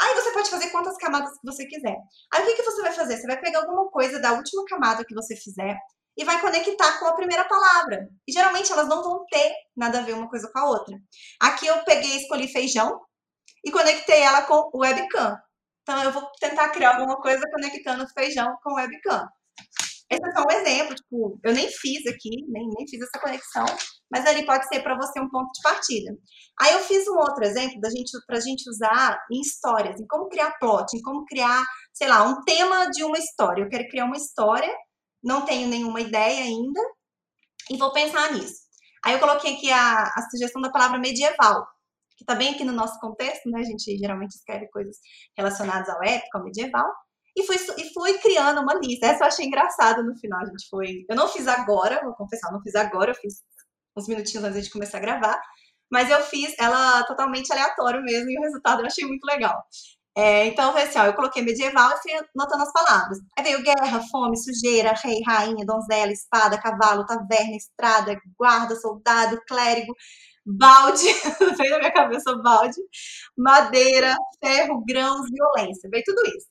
[0.00, 1.96] Aí você pode fazer quantas camadas que você quiser.
[2.32, 3.16] Aí o que, que você vai fazer?
[3.16, 5.76] Você vai pegar alguma coisa da última camada que você fizer
[6.16, 8.08] e vai conectar com a primeira palavra.
[8.26, 10.96] E geralmente elas não vão ter nada a ver uma coisa com a outra.
[11.40, 13.00] Aqui eu peguei, escolhi feijão
[13.64, 15.36] e conectei ela com webcam.
[15.82, 19.28] Então eu vou tentar criar alguma coisa conectando feijão com webcam.
[20.10, 23.64] Esse é só um exemplo, tipo, eu nem fiz aqui, nem, nem fiz essa conexão,
[24.10, 26.14] mas ali pode ser para você um ponto de partida.
[26.60, 30.06] Aí eu fiz um outro exemplo da gente para a gente usar em histórias, em
[30.06, 33.62] como criar plot, em como criar, sei lá, um tema de uma história.
[33.62, 34.72] Eu quero criar uma história,
[35.22, 36.80] não tenho nenhuma ideia ainda
[37.70, 38.64] e vou pensar nisso.
[39.04, 41.66] Aí eu coloquei aqui a, a sugestão da palavra medieval,
[42.16, 43.60] que está bem aqui no nosso contexto, né?
[43.60, 44.96] A gente geralmente escreve coisas
[45.36, 46.86] relacionadas ao épico, ao medieval.
[47.36, 49.06] E fui, e fui criando uma lista.
[49.06, 50.40] Essa eu achei engraçada no final.
[50.40, 51.04] A gente foi.
[51.08, 53.42] Eu não fiz agora, vou confessar, não fiz agora, eu fiz
[53.96, 55.40] uns minutinhos antes de começar a gravar.
[55.90, 59.62] Mas eu fiz ela totalmente aleatório mesmo, e o resultado eu achei muito legal.
[60.16, 63.18] É, então, foi assim, ó, eu coloquei medieval e fui anotando as palavras.
[63.36, 69.92] Aí veio guerra, fome, sujeira, rei, rainha, donzela, espada, cavalo, taverna, estrada, guarda, soldado, clérigo,
[70.46, 71.02] balde,
[71.58, 72.76] veio na minha cabeça balde,
[73.36, 76.48] madeira, ferro, grãos, violência, veio tudo isso.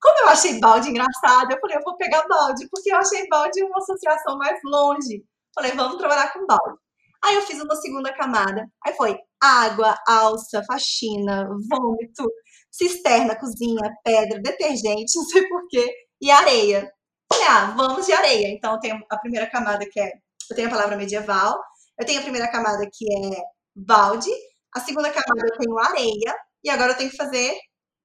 [0.00, 3.62] Como eu achei balde engraçado, eu falei, eu vou pegar balde, porque eu achei balde
[3.62, 5.24] uma associação mais longe.
[5.54, 6.78] Falei, vamos trabalhar com balde.
[7.22, 8.66] Aí eu fiz uma segunda camada.
[8.84, 12.24] Aí foi água, alça, faxina, vômito,
[12.70, 16.90] cisterna, cozinha, pedra, detergente, não sei porquê, e areia.
[17.32, 18.48] Falei, ah, vamos de areia.
[18.48, 20.12] Então eu tenho a primeira camada que é.
[20.50, 21.60] Eu tenho a palavra medieval,
[21.98, 23.42] eu tenho a primeira camada que é
[23.76, 24.30] balde,
[24.74, 26.34] a segunda camada eu tenho areia,
[26.64, 27.56] e agora eu tenho que fazer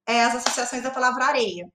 [0.06, 1.66] é, as associações da palavra areia.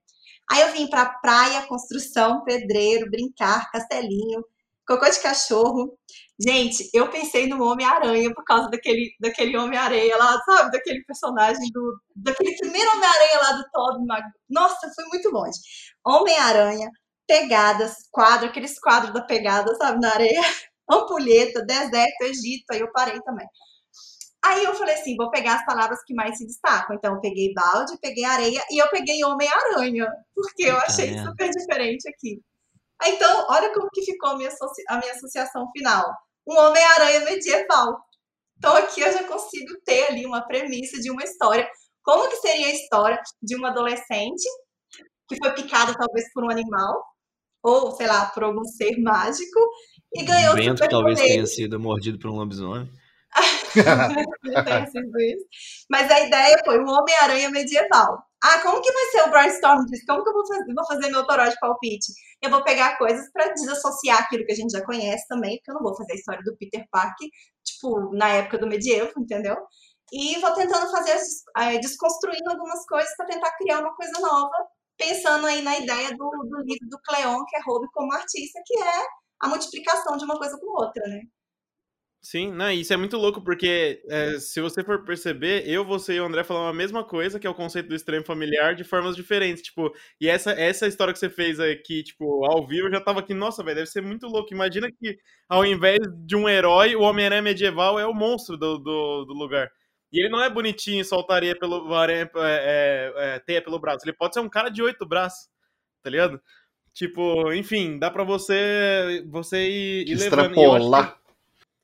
[0.50, 4.44] Aí eu vim para praia, construção, pedreiro, brincar, castelinho,
[4.86, 5.98] cocô de cachorro.
[6.40, 10.72] Gente, eu pensei no Homem-Aranha por causa daquele, daquele Homem-Aranha lá, sabe?
[10.72, 12.00] Daquele personagem do.
[12.16, 14.32] Daquele primeiro Homem-Aranha lá do Tobey Maguire.
[14.50, 15.58] Nossa, foi muito longe.
[16.04, 16.90] Homem-Aranha,
[17.26, 20.00] pegadas, quadro, aqueles quadros da pegada, sabe?
[20.00, 20.40] Na areia.
[20.90, 22.64] Ampulheta, deserto, Egito.
[22.72, 23.46] Aí eu parei também.
[24.44, 26.96] Aí eu falei assim, vou pegar as palavras que mais se destacam.
[26.96, 31.24] Então eu peguei balde, peguei areia e eu peguei Homem-Aranha, porque eu achei é.
[31.24, 32.40] super diferente aqui.
[33.04, 34.50] Então, olha como que ficou a minha,
[34.88, 36.12] a minha associação final.
[36.46, 37.98] Um Homem-Aranha medieval.
[38.58, 41.68] Então aqui eu já consigo ter ali uma premissa de uma história.
[42.02, 44.44] Como que seria a história de uma adolescente
[45.28, 47.02] que foi picada talvez por um animal,
[47.62, 49.58] ou sei lá, por algum ser mágico,
[50.12, 52.88] e ganhou o vento talvez tenha sido mordido por um lobisomem.
[55.90, 58.22] Mas a ideia foi um Homem-Aranha medieval.
[58.44, 60.04] Ah, como que vai ser o brainstorm disso?
[60.06, 62.12] Como que eu vou fazer, vou fazer meu toró de palpite?
[62.42, 65.74] Eu vou pegar coisas para desassociar aquilo que a gente já conhece também, porque eu
[65.74, 67.28] não vou fazer a história do Peter Parker,
[67.64, 69.56] tipo, na época do medievo, entendeu?
[70.12, 71.16] E vou tentando fazer,
[71.58, 74.54] eh, desconstruindo algumas coisas para tentar criar uma coisa nova,
[74.98, 78.76] pensando aí na ideia do, do livro do Cleon, que é Hobby como artista, que
[78.82, 79.06] é
[79.40, 81.22] a multiplicação de uma coisa com outra, né?
[82.24, 86.20] Sim, não, isso é muito louco, porque é, se você for perceber, eu, você e
[86.20, 89.16] o André falamos a mesma coisa, que é o conceito do estranho familiar, de formas
[89.16, 93.00] diferentes, tipo, e essa, essa história que você fez aqui, tipo, ao vivo, eu já
[93.00, 96.94] tava aqui, nossa, velho, deve ser muito louco, imagina que ao invés de um herói,
[96.94, 99.68] o Homem-Aranha medieval é o monstro do, do, do, lugar.
[100.12, 104.04] E ele não é bonitinho e soltaria pelo, aranha, é, é, é, teia pelo braço,
[104.04, 105.48] ele pode ser um cara de oito braços,
[106.00, 106.40] tá ligado?
[106.94, 110.50] Tipo, enfim, dá pra você, você ir, ir levando.
[110.52, 111.21] Extrapolar.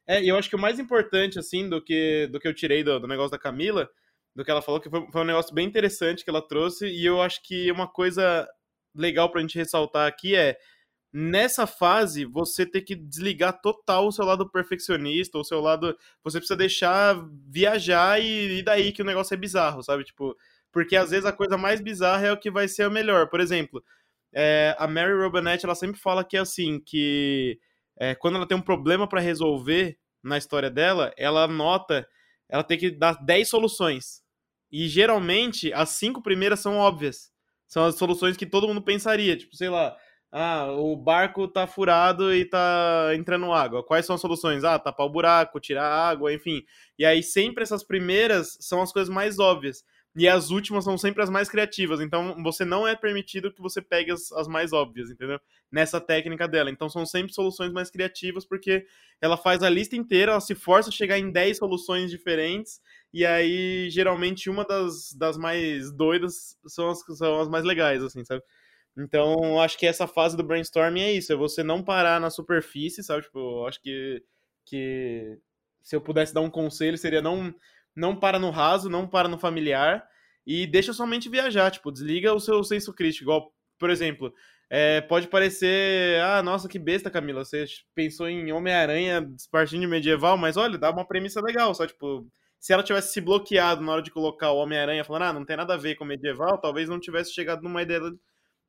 [0.09, 2.99] É, eu acho que o mais importante, assim, do que, do que eu tirei do,
[2.99, 3.91] do negócio da Camila,
[4.35, 7.05] do que ela falou, que foi, foi, um negócio bem interessante que ela trouxe, e
[7.05, 8.49] eu acho que uma coisa
[8.95, 10.57] legal pra gente ressaltar aqui é,
[11.13, 16.39] nessa fase, você ter que desligar total o seu lado perfeccionista, o seu lado, você
[16.39, 17.17] precisa deixar
[17.47, 20.05] viajar e, e daí que o negócio é bizarro, sabe?
[20.05, 20.35] Tipo,
[20.73, 23.29] porque às vezes a coisa mais bizarra é o que vai ser a melhor.
[23.29, 23.83] Por exemplo,
[24.33, 27.59] é, a Mary Robinette, ela sempre fala que é assim, que
[27.99, 32.07] é, quando ela tem um problema para resolver na história dela, ela nota,
[32.49, 34.23] ela tem que dar 10 soluções.
[34.71, 37.31] E geralmente as cinco primeiras são óbvias.
[37.67, 39.37] São as soluções que todo mundo pensaria.
[39.37, 39.97] Tipo, sei lá,
[40.31, 43.85] ah, o barco tá furado e tá entrando água.
[43.85, 44.65] Quais são as soluções?
[44.65, 46.63] Ah, tapar o buraco, tirar água, enfim.
[46.99, 49.85] E aí sempre essas primeiras são as coisas mais óbvias.
[50.17, 52.01] E as últimas são sempre as mais criativas.
[52.01, 55.39] Então você não é permitido que você pegue as, as mais óbvias, entendeu?
[55.71, 56.71] Nessa técnica dela.
[56.71, 58.85] Então são sempre soluções mais criativas, porque
[59.21, 62.81] ela faz a lista inteira, ela se força a chegar em 10 soluções diferentes.
[63.13, 68.25] E aí, geralmente, uma das, das mais doidas são as, são as mais legais, assim,
[68.25, 68.43] sabe?
[68.97, 73.03] Então, acho que essa fase do brainstorming é isso, é você não parar na superfície,
[73.05, 73.23] sabe?
[73.23, 74.23] Tipo, acho que,
[74.67, 75.39] que
[75.83, 77.55] se eu pudesse dar um conselho, seria não
[77.99, 80.07] não para no raso, não para no familiar
[80.47, 84.33] e deixa somente viajar, tipo, desliga o seu senso crítico, igual, por exemplo,
[84.71, 90.39] é, pode parecer, ah, nossa, que besta, Camila, você pensou em Homem-Aranha partindo de medieval,
[90.39, 92.27] mas olha, dá uma premissa legal, só, tipo,
[92.59, 95.57] se ela tivesse se bloqueado na hora de colocar o Homem-Aranha, falando, ah, não tem
[95.57, 98.01] nada a ver com medieval, talvez não tivesse chegado numa ideia,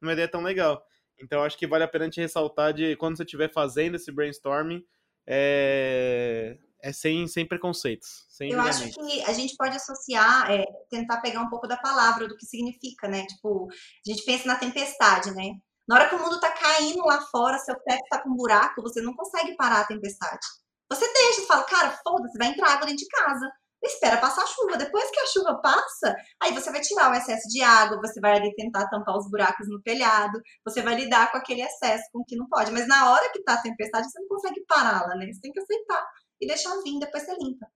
[0.01, 0.83] numa ideia tão legal.
[1.21, 4.83] Então acho que vale a pena te ressaltar de quando você estiver fazendo esse brainstorming,
[5.27, 8.25] é, é sem, sem preconceitos.
[8.29, 12.27] Sem Eu acho que a gente pode associar, é, tentar pegar um pouco da palavra,
[12.27, 13.25] do que significa, né?
[13.25, 15.55] Tipo, a gente pensa na tempestade, né?
[15.87, 18.81] Na hora que o mundo tá caindo lá fora, seu teto tá com um buraco,
[18.81, 20.45] você não consegue parar a tempestade.
[20.89, 23.51] Você deixa, você fala, cara, foda-se, vai entrar água dentro de casa.
[23.81, 24.77] Espera passar a chuva.
[24.77, 28.37] Depois que a chuva passa, aí você vai tirar o excesso de água, você vai
[28.37, 32.35] ali tentar tampar os buracos no telhado, você vai lidar com aquele excesso com que
[32.35, 32.71] não pode.
[32.71, 35.31] Mas na hora que tá a tempestade, você não consegue pará-la, né?
[35.31, 36.05] Você tem que aceitar
[36.39, 37.67] e deixar vir, depois você limpa.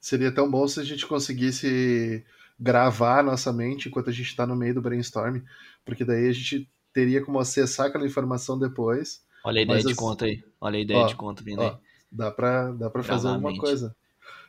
[0.00, 2.24] Seria tão bom se a gente conseguisse
[2.58, 5.40] gravar a nossa mente enquanto a gente está no meio do brainstorm,
[5.84, 9.24] porque daí a gente teria como acessar aquela informação depois.
[9.44, 10.44] Olha a ideia Mas de conta aí.
[10.60, 11.76] Olha a ideia Ó, de conta vindo ó, aí.
[12.10, 13.60] Dá pra, dá pra fazer Gravar alguma mente.
[13.60, 13.96] coisa.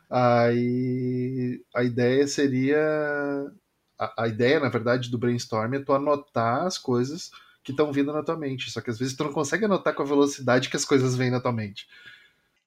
[0.09, 2.77] Aí a ideia seria.
[3.97, 7.31] A, a ideia, na verdade, do brainstorm é tu anotar as coisas
[7.63, 8.69] que estão vindo na tua mente.
[8.69, 11.31] Só que às vezes tu não consegue anotar com a velocidade que as coisas vêm
[11.31, 11.87] na tua mente.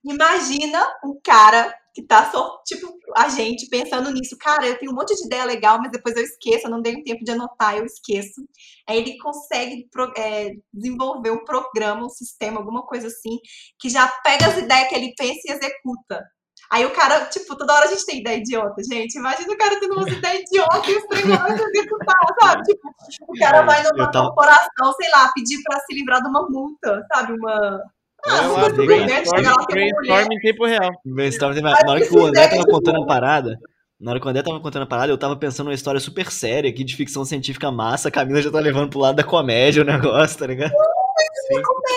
[0.06, 4.36] Imagina um cara que tá só, tipo, a gente pensando nisso.
[4.38, 7.02] Cara, eu tenho um monte de ideia legal, mas depois eu esqueço, eu não tenho
[7.02, 8.42] tempo de anotar, eu esqueço.
[8.88, 13.38] Aí ele consegue é, desenvolver um programa, um sistema, alguma coisa assim,
[13.80, 16.22] que já pega as ideias que ele pensa e executa.
[16.70, 19.16] Aí o cara, tipo, toda hora a gente tem ideia idiota, gente.
[19.16, 22.62] Imagina o cara tendo umas ideias idiotas e os trem na hora de executar, sabe?
[22.64, 22.88] Tipo,
[23.28, 27.06] o cara vai numa tava- corporação, sei lá, pedir pra se livrar de uma multa,
[27.14, 27.32] sabe?
[27.32, 27.80] Uma.
[28.28, 30.90] Ah, É uma brainstorm, uma brainstorm em tempo real.
[31.04, 33.58] Brainstorm tem- Mas Na hora que o André tava é contando a parada,
[34.00, 36.30] na hora que o André tava contando a parada, eu tava pensando numa história super
[36.30, 38.08] séria aqui de ficção científica massa.
[38.08, 40.72] A Camila já tá levando pro lado da comédia o negócio, tá ligado?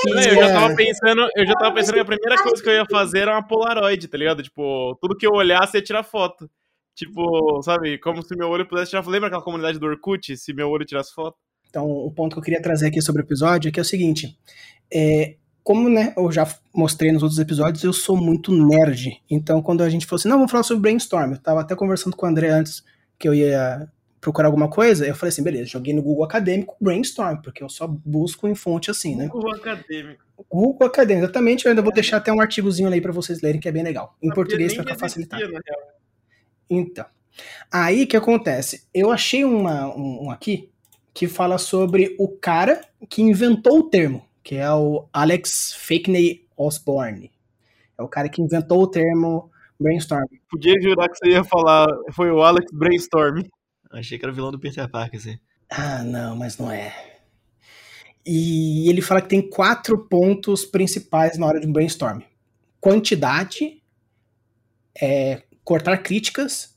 [0.05, 2.73] Não, eu já tava pensando, eu já tava pensando que a primeira coisa que eu
[2.73, 4.43] ia fazer era uma Polaroid, tá ligado?
[4.43, 6.49] Tipo, tudo que eu olhasse ia tirar foto.
[6.95, 9.11] Tipo, sabe, como se meu olho pudesse tirar foto.
[9.11, 10.35] Lembra aquela comunidade do Orkut?
[10.37, 11.37] Se meu olho tirasse foto?
[11.69, 13.85] Então, o ponto que eu queria trazer aqui sobre o episódio é que é o
[13.85, 14.37] seguinte:
[14.93, 15.35] é,
[15.69, 19.21] como né, eu já mostrei nos outros episódios, eu sou muito nerd.
[19.29, 22.15] Então, quando a gente falou assim, não, vamos falar sobre brainstorm, eu tava até conversando
[22.15, 22.83] com o André antes
[23.19, 23.87] que eu ia
[24.19, 27.85] procurar alguma coisa, eu falei assim, beleza, joguei no Google Acadêmico brainstorm, porque eu só
[27.85, 29.27] busco em fonte assim, né?
[29.27, 30.23] Google acadêmico.
[30.49, 33.69] Google Acadêmico, exatamente, eu ainda vou deixar até um artigozinho aí pra vocês lerem, que
[33.69, 34.17] é bem legal.
[34.23, 35.39] Em português, que facilitar.
[36.67, 37.05] Então,
[37.71, 38.87] aí que acontece?
[38.91, 40.71] Eu achei uma, um, um aqui
[41.13, 47.31] que fala sobre o cara que inventou o termo, que é o Alex Fakney Osborne.
[47.95, 50.25] É o cara que inventou o termo brainstorm.
[50.49, 53.43] Podia jurar que você ia falar, foi o Alex Brainstorm.
[53.91, 55.37] Achei que era o vilão do Peter Parker, assim.
[55.69, 57.19] Ah, não, mas não é.
[58.25, 62.21] E ele fala que tem quatro pontos principais na hora de um brainstorm:
[62.81, 63.83] quantidade,
[64.99, 66.75] é, cortar críticas,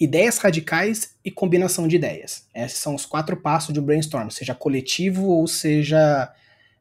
[0.00, 2.48] ideias radicais e combinação de ideias.
[2.52, 6.34] Esses são os quatro passos de um brainstorm, seja coletivo ou seja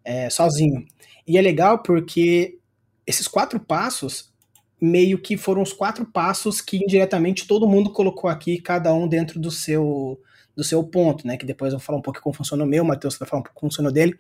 [0.04, 0.86] é, sozinho.
[1.28, 2.58] E é legal porque
[3.06, 4.32] esses quatro passos
[4.80, 9.40] meio que foram os quatro passos que indiretamente todo mundo colocou aqui, cada um dentro
[9.40, 10.20] do seu
[10.56, 11.36] do seu ponto, né?
[11.36, 13.40] Que depois eu vou falar um pouco como funciona o meu, o Matheus vai falar
[13.40, 14.16] um pouco como funciona o dele.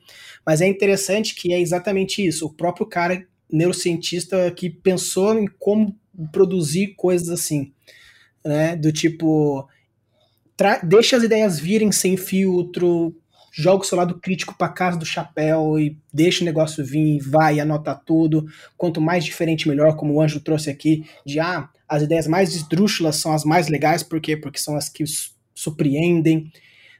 [0.45, 2.47] Mas é interessante que é exatamente isso.
[2.47, 5.95] O próprio cara neurocientista que pensou em como
[6.31, 7.71] produzir coisas assim,
[8.43, 8.75] né?
[8.75, 9.67] Do tipo,
[10.83, 13.15] deixa as ideias virem sem filtro,
[13.55, 17.59] joga o seu lado crítico para casa do chapéu e deixa o negócio vir, vai,
[17.59, 18.47] anota tudo.
[18.75, 23.17] Quanto mais diferente, melhor, como o Anjo trouxe aqui, de ah, as ideias mais esdrúxulas
[23.17, 24.35] são as mais legais, por quê?
[24.35, 25.03] Porque são as que
[25.53, 26.51] surpreendem,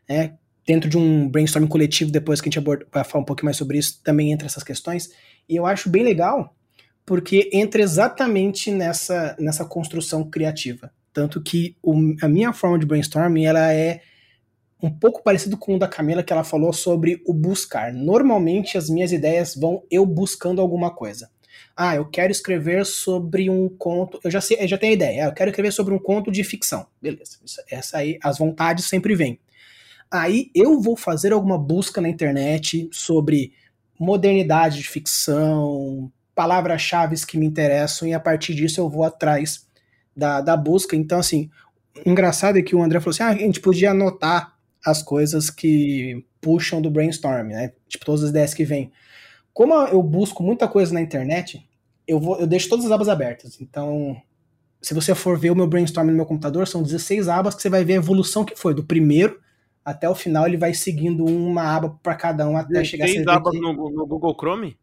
[0.08, 0.36] né?
[0.66, 3.58] Dentro de um brainstorming coletivo, depois que a gente aborda, vai falar um pouquinho mais
[3.58, 5.10] sobre isso, também entra essas questões.
[5.50, 6.56] E eu acho bem legal,
[7.04, 10.92] porque entra exatamente nessa, nessa construção criativa.
[11.12, 14.02] Tanto que o, a minha forma de brainstorming, ela é
[14.84, 17.94] um pouco parecido com o da Camila, que ela falou sobre o buscar.
[17.94, 21.32] Normalmente as minhas ideias vão eu buscando alguma coisa.
[21.74, 24.20] Ah, eu quero escrever sobre um conto.
[24.22, 25.24] Eu já sei, eu já tenho a ideia.
[25.24, 26.86] Eu quero escrever sobre um conto de ficção.
[27.02, 27.38] Beleza.
[27.72, 29.40] Essa aí, as vontades sempre vêm.
[30.12, 33.54] Aí eu vou fazer alguma busca na internet sobre
[33.98, 39.66] modernidade de ficção, palavras-chave que me interessam, e a partir disso eu vou atrás
[40.16, 40.94] da, da busca.
[40.94, 41.50] Então, assim,
[42.06, 44.53] engraçado é que o André falou assim: ah, a gente podia anotar
[44.86, 47.72] as coisas que puxam do brainstorm, né?
[47.88, 48.92] Tipo, todas as ideias que vêm.
[49.54, 51.68] Como eu busco muita coisa na internet,
[52.08, 53.62] eu, vou, eu deixo todas as abas abertas.
[53.62, 54.18] Então,
[54.82, 57.70] se você for ver o meu brainstorm no meu computador, são 16 abas que você
[57.70, 59.40] vai ver a evolução que foi, do primeiro
[59.86, 63.08] até o final, ele vai seguindo uma aba para cada um até 16 chegar a
[63.08, 63.30] ser.
[63.30, 64.78] abas no, no, Google Chrome?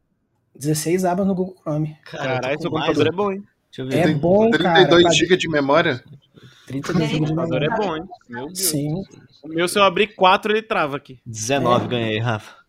[0.54, 1.96] 16 abas no Google Chrome.
[2.04, 3.42] Caralho, seu computador é bom, hein?
[3.70, 3.98] Deixa eu ver.
[3.98, 5.14] É Tem bom, 32 cara.
[5.14, 6.02] GB de memória?
[6.66, 7.14] 32 Sim.
[7.14, 7.87] GB de computador é memória.
[7.87, 8.04] bom, hein?
[8.28, 8.59] Meu Deus.
[8.59, 8.94] Sim.
[9.42, 11.18] O meu, se eu abrir 4, ele trava aqui.
[11.24, 11.88] 19 É.
[11.88, 12.61] ganhei, Rafa.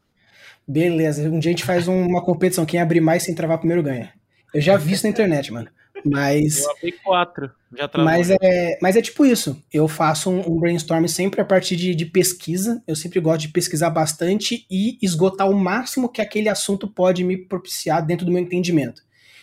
[0.67, 2.65] Beleza, um dia a gente faz uma competição.
[2.65, 4.13] Quem abrir mais sem travar primeiro ganha.
[4.53, 5.67] Eu já vi isso na internet, mano.
[6.05, 6.63] Mas.
[6.63, 7.51] Eu abri quatro.
[7.77, 8.11] Já travou.
[8.11, 9.61] Mas é, mas é tipo isso.
[9.71, 12.81] Eu faço um, um brainstorm sempre a partir de, de, pesquisa.
[12.87, 17.37] Eu sempre gosto de pesquisar bastante e esgotar o máximo que aquele assunto pode me
[17.37, 19.01] propiciar dentro do meu entendimento.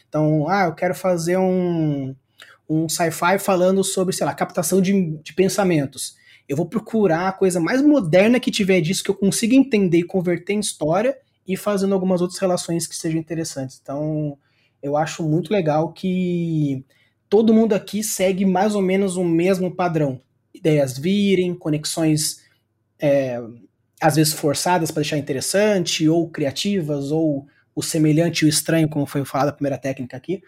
[0.09, 2.15] Então, ah, eu quero fazer um,
[2.69, 6.17] um sci-fi falando sobre, sei lá, captação de, de pensamentos.
[6.49, 10.03] Eu vou procurar a coisa mais moderna que tiver disso que eu consiga entender e
[10.03, 11.17] converter em história
[11.47, 13.79] e fazendo algumas outras relações que sejam interessantes.
[13.83, 14.37] Então,
[14.83, 16.85] eu acho muito legal que
[17.29, 20.21] todo mundo aqui segue mais ou menos o mesmo padrão.
[20.55, 22.43] Ideias virem, conexões
[22.99, 23.41] é,
[24.01, 27.47] às vezes forçadas para deixar interessante, ou criativas, ou
[27.79, 30.43] o semelhante e o estranho, como foi falado a primeira técnica aqui.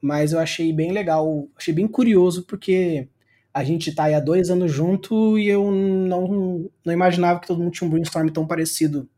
[0.00, 3.08] Mas eu achei bem legal, achei bem curioso, porque
[3.52, 7.60] a gente tá aí há dois anos junto e eu não, não imaginava que todo
[7.60, 9.08] mundo tinha um brainstorm tão parecido,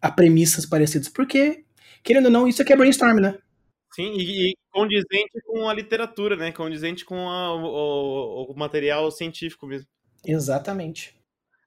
[0.00, 1.10] a premissas parecidas.
[1.10, 1.64] Porque,
[2.02, 3.36] querendo ou não, isso aqui é brainstorm, né?
[3.94, 6.50] Sim, e, condizente com a literatura, né?
[6.50, 9.86] Condizente com a, o, o, material científico mesmo.
[10.26, 11.14] Exatamente.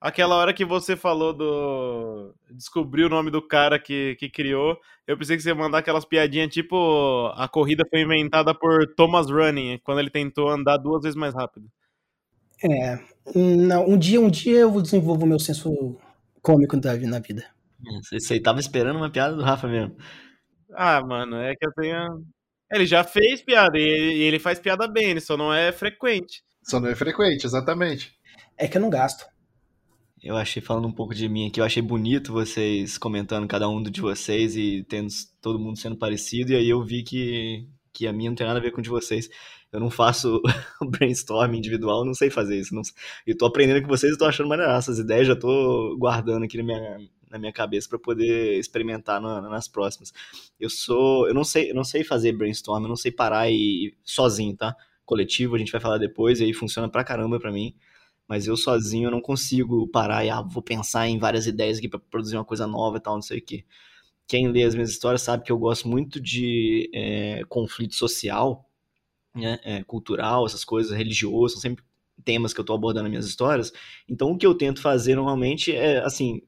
[0.05, 2.31] Aquela hora que você falou do.
[2.51, 6.05] descobriu o nome do cara que, que criou, eu pensei que você ia mandar aquelas
[6.05, 7.33] piadinhas tipo.
[7.35, 11.67] A corrida foi inventada por Thomas Running, quando ele tentou andar duas vezes mais rápido.
[12.63, 12.99] É.
[13.33, 15.97] Não, um dia, um dia eu desenvolvo meu senso
[16.39, 17.43] cômico na vida.
[18.03, 19.97] Você, você tava esperando uma piada do Rafa mesmo.
[20.75, 22.23] Ah, mano, é que eu tenho.
[22.71, 26.43] Ele já fez piada e ele faz piada bem, ele só não é frequente.
[26.61, 28.13] Só não é frequente, exatamente.
[28.55, 29.25] É que eu não gasto.
[30.25, 33.83] Eu achei, falando um pouco de mim aqui, eu achei bonito vocês comentando cada um
[33.83, 35.07] de vocês e tendo
[35.39, 38.57] todo mundo sendo parecido, e aí eu vi que, que a minha não tem nada
[38.57, 39.29] a ver com o de vocês.
[39.71, 40.41] Eu não faço
[40.89, 42.73] brainstorm individual, não sei fazer isso.
[42.73, 42.81] Não...
[43.27, 44.89] E tô aprendendo com vocês e tô achando maneiraço.
[44.89, 46.97] As ideias já tô guardando aqui na minha,
[47.29, 50.11] na minha cabeça para poder experimentar na, nas próximas.
[50.59, 53.93] Eu sou, eu não sei, eu não sei fazer brainstorm, eu não sei parar e
[54.03, 54.75] sozinho, tá?
[55.05, 57.75] Coletivo, a gente vai falar depois e aí funciona pra caramba pra mim.
[58.27, 61.99] Mas eu sozinho não consigo parar e ah, vou pensar em várias ideias aqui para
[61.99, 63.65] produzir uma coisa nova e tal, não sei o quê.
[64.27, 68.67] Quem lê as minhas histórias sabe que eu gosto muito de é, conflito social,
[69.35, 71.83] né, é, cultural, essas coisas, religioso, são sempre
[72.23, 73.71] temas que eu estou abordando nas minhas histórias.
[74.09, 76.41] Então, o que eu tento fazer normalmente é, assim,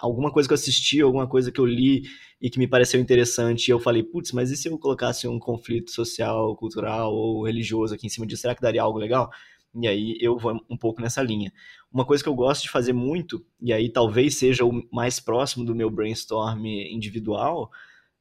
[0.00, 2.02] alguma coisa que eu assisti, alguma coisa que eu li
[2.40, 5.38] e que me pareceu interessante, e eu falei, putz, mas e se eu colocasse um
[5.38, 9.30] conflito social, cultural ou religioso aqui em cima disso, será que daria algo legal?
[9.74, 11.52] E aí eu vou um pouco nessa linha.
[11.92, 15.64] Uma coisa que eu gosto de fazer muito, e aí talvez seja o mais próximo
[15.64, 17.70] do meu brainstorm individual,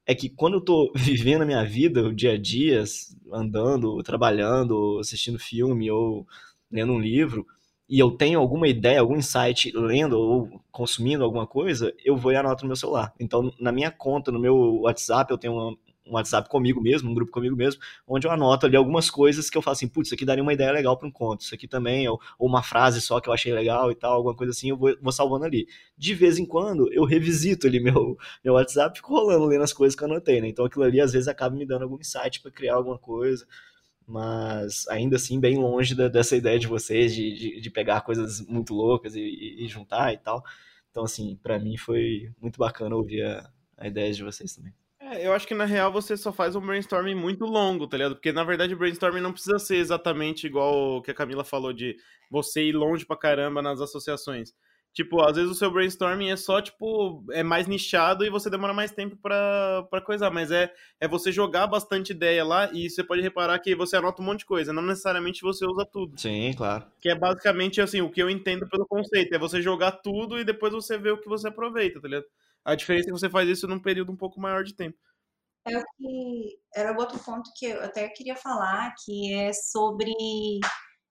[0.05, 2.83] é que quando eu tô vivendo a minha vida, o dia a dia,
[3.31, 6.27] andando, trabalhando, assistindo filme ou
[6.71, 7.45] lendo um livro,
[7.89, 12.35] e eu tenho alguma ideia, algum insight lendo ou consumindo alguma coisa, eu vou e
[12.35, 13.13] anoto no meu celular.
[13.19, 15.77] Então, na minha conta, no meu WhatsApp, eu tenho uma,
[16.09, 19.57] um WhatsApp comigo mesmo, um grupo comigo mesmo, onde eu anoto ali algumas coisas que
[19.57, 21.67] eu falo assim, putz, isso aqui daria uma ideia legal para um conto, isso aqui
[21.67, 24.69] também, ou, ou, uma frase só que eu achei legal e tal, alguma coisa assim,
[24.69, 25.67] eu vou, vou salvando ali.
[25.97, 29.95] De vez em quando, eu revisito ali meu, meu WhatsApp, fico rolando lendo as coisas
[29.95, 30.47] que eu anotei, né?
[30.49, 33.45] Então aquilo ali às vezes acaba me dando algum insight para criar alguma coisa
[34.09, 38.41] mas ainda assim bem longe da, dessa ideia de vocês de, de, de, pegar coisas
[38.41, 40.43] muito loucas e, e, juntar e tal.
[40.89, 44.73] Então, assim, para mim foi muito bacana ouvir a, a ideia de vocês também.
[45.09, 48.15] É, eu acho que na real você só faz um brainstorming muito longo, tá ligado?
[48.15, 51.73] Porque na verdade o brainstorming não precisa ser exatamente igual o que a Camila falou
[51.73, 51.97] de
[52.29, 54.53] você ir longe pra caramba nas associações.
[54.93, 58.73] Tipo, às vezes o seu brainstorming é só, tipo, é mais nichado e você demora
[58.73, 63.03] mais tempo pra, pra coisar, mas é, é você jogar bastante ideia lá e você
[63.03, 66.19] pode reparar que você anota um monte de coisa, não necessariamente você usa tudo.
[66.19, 66.85] Sim, claro.
[66.99, 70.43] Que é basicamente, assim, o que eu entendo pelo conceito, é você jogar tudo e
[70.43, 72.25] depois você vê o que você aproveita, tá ligado?
[72.69, 74.97] A diferença é que você faz isso num período um pouco maior de tempo.
[75.67, 80.13] É o que era outro ponto que eu até queria falar, que é sobre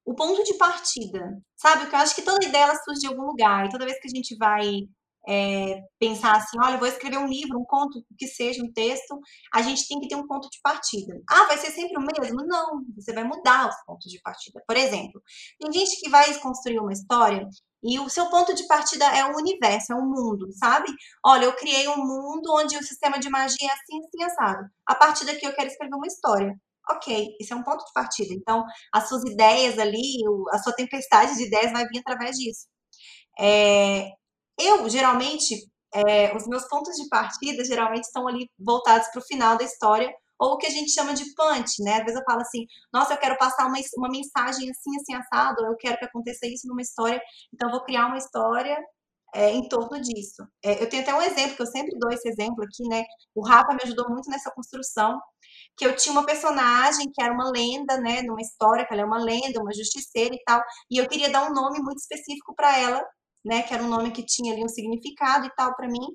[0.05, 1.21] o ponto de partida,
[1.57, 1.83] sabe?
[1.83, 4.15] Porque eu acho que toda ideia surge de algum lugar, e toda vez que a
[4.15, 4.89] gente vai
[5.29, 9.21] é, pensar assim, olha, vou escrever um livro, um conto, o que seja, um texto,
[9.53, 11.21] a gente tem que ter um ponto de partida.
[11.29, 12.47] Ah, vai ser sempre o mesmo?
[12.47, 14.63] Não, você vai mudar os pontos de partida.
[14.67, 15.21] Por exemplo,
[15.61, 17.47] tem gente que vai construir uma história
[17.83, 20.89] e o seu ponto de partida é o universo, é o mundo, sabe?
[21.25, 24.69] Olha, eu criei um mundo onde o sistema de magia é assim, assim, assado.
[24.87, 26.55] A partir daqui eu quero escrever uma história
[26.91, 28.33] ok, isso é um ponto de partida.
[28.33, 30.23] Então, as suas ideias ali,
[30.53, 32.67] a sua tempestade de ideias vai vir através disso.
[33.39, 34.09] É,
[34.59, 35.55] eu, geralmente,
[35.95, 40.13] é, os meus pontos de partida geralmente estão ali voltados para o final da história,
[40.39, 41.95] ou o que a gente chama de punch, né?
[41.95, 45.65] Às vezes eu falo assim, nossa, eu quero passar uma, uma mensagem assim, assim, assado,
[45.65, 47.21] eu quero que aconteça isso numa história,
[47.53, 48.79] então eu vou criar uma história
[49.35, 50.43] é, em torno disso.
[50.63, 53.05] É, eu tenho até um exemplo, que eu sempre dou esse exemplo aqui, né?
[53.35, 55.21] O Rafa me ajudou muito nessa construção,
[55.77, 58.23] que eu tinha uma personagem que era uma lenda, né?
[58.23, 61.49] Numa história, que ela é uma lenda, uma justiceira e tal, e eu queria dar
[61.51, 63.05] um nome muito específico para ela,
[63.45, 63.63] né?
[63.63, 66.07] Que era um nome que tinha ali um significado e tal para mim.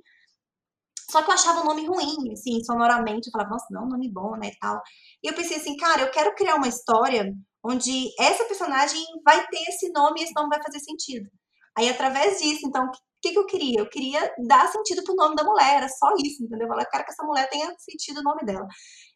[1.09, 3.27] Só que eu achava o nome ruim, assim, sonoramente.
[3.27, 4.81] Eu falava, nossa, não, nome bom, né, e tal.
[5.23, 7.33] E eu pensei assim, cara, eu quero criar uma história
[7.63, 11.29] onde essa personagem vai ter esse nome e esse nome vai fazer sentido.
[11.77, 12.91] Aí, através disso, então, o
[13.21, 13.79] que, que eu queria?
[13.79, 16.67] Eu queria dar sentido pro nome da mulher, era só isso, entendeu?
[16.67, 18.67] Eu quero que essa mulher tenha sentido o nome dela.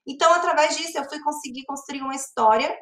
[0.07, 2.73] Então, através disso, eu fui conseguir construir uma história,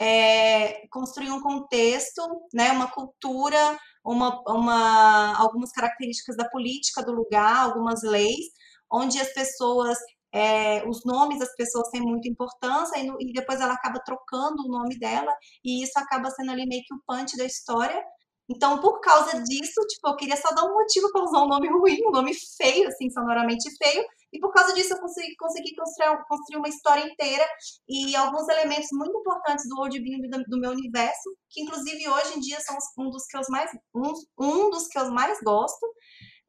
[0.00, 2.20] é, construir um contexto,
[2.52, 8.46] né, uma cultura, uma, uma, algumas características da política do lugar, algumas leis,
[8.90, 9.98] onde as pessoas
[10.32, 14.64] é, os nomes das pessoas têm muita importância e, no, e, depois ela acaba trocando
[14.64, 15.34] o nome dela
[15.64, 18.02] e isso acaba sendo ali meio que o punch da história
[18.48, 21.68] então, por causa disso, tipo, eu queria só dar um motivo para usar um nome
[21.68, 26.24] ruim, um nome feio, assim, sonoramente feio, e por causa disso eu consegui, consegui construir,
[26.28, 27.44] construir uma história inteira
[27.88, 32.40] e alguns elementos muito importantes do worldbuilding do, do meu universo, que inclusive hoje em
[32.40, 35.86] dia são um dos que eu mais, um, um dos que eu mais gosto,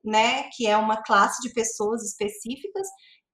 [0.04, 2.88] né, que é uma classe de pessoas específicas,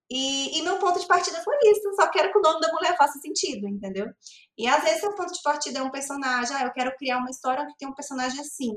[0.10, 1.94] e, e, meu ponto de partida foi isso.
[1.96, 4.08] Só quero que o nome da mulher faça sentido, entendeu?
[4.58, 6.56] E às vezes o ponto de partida é um personagem.
[6.56, 8.74] Ah, eu quero criar uma história onde tem um personagem assim.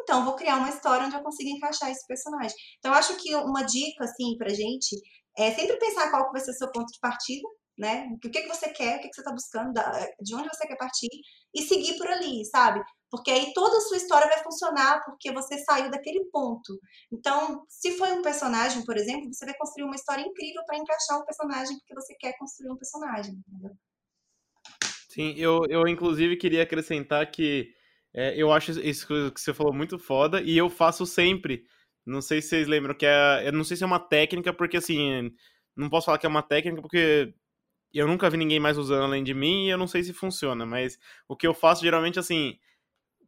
[0.00, 2.56] Então, vou criar uma história onde eu consiga encaixar esse personagem.
[2.78, 4.96] Então, acho que uma dica, assim, pra gente
[5.36, 7.48] é sempre pensar qual vai ser o seu ponto de partida,
[7.78, 8.08] né?
[8.12, 9.72] O que, que você quer, o que, que você está buscando,
[10.20, 11.08] de onde você quer partir,
[11.54, 12.82] e seguir por ali, sabe?
[13.12, 16.80] Porque aí toda a sua história vai funcionar porque você saiu daquele ponto.
[17.12, 21.20] Então, se foi um personagem, por exemplo, você vai construir uma história incrível para encaixar
[21.20, 23.76] um personagem porque você quer construir um personagem, entendeu?
[25.10, 27.74] Sim, eu, eu inclusive queria acrescentar que
[28.14, 31.64] é, eu acho isso que você falou muito foda e eu faço sempre.
[32.06, 33.46] Não sei se vocês lembram que é.
[33.46, 35.30] Eu não sei se é uma técnica, porque assim.
[35.76, 37.34] Não posso falar que é uma técnica, porque
[37.92, 40.64] eu nunca vi ninguém mais usando além de mim e eu não sei se funciona,
[40.66, 40.98] mas
[41.28, 42.58] o que eu faço geralmente assim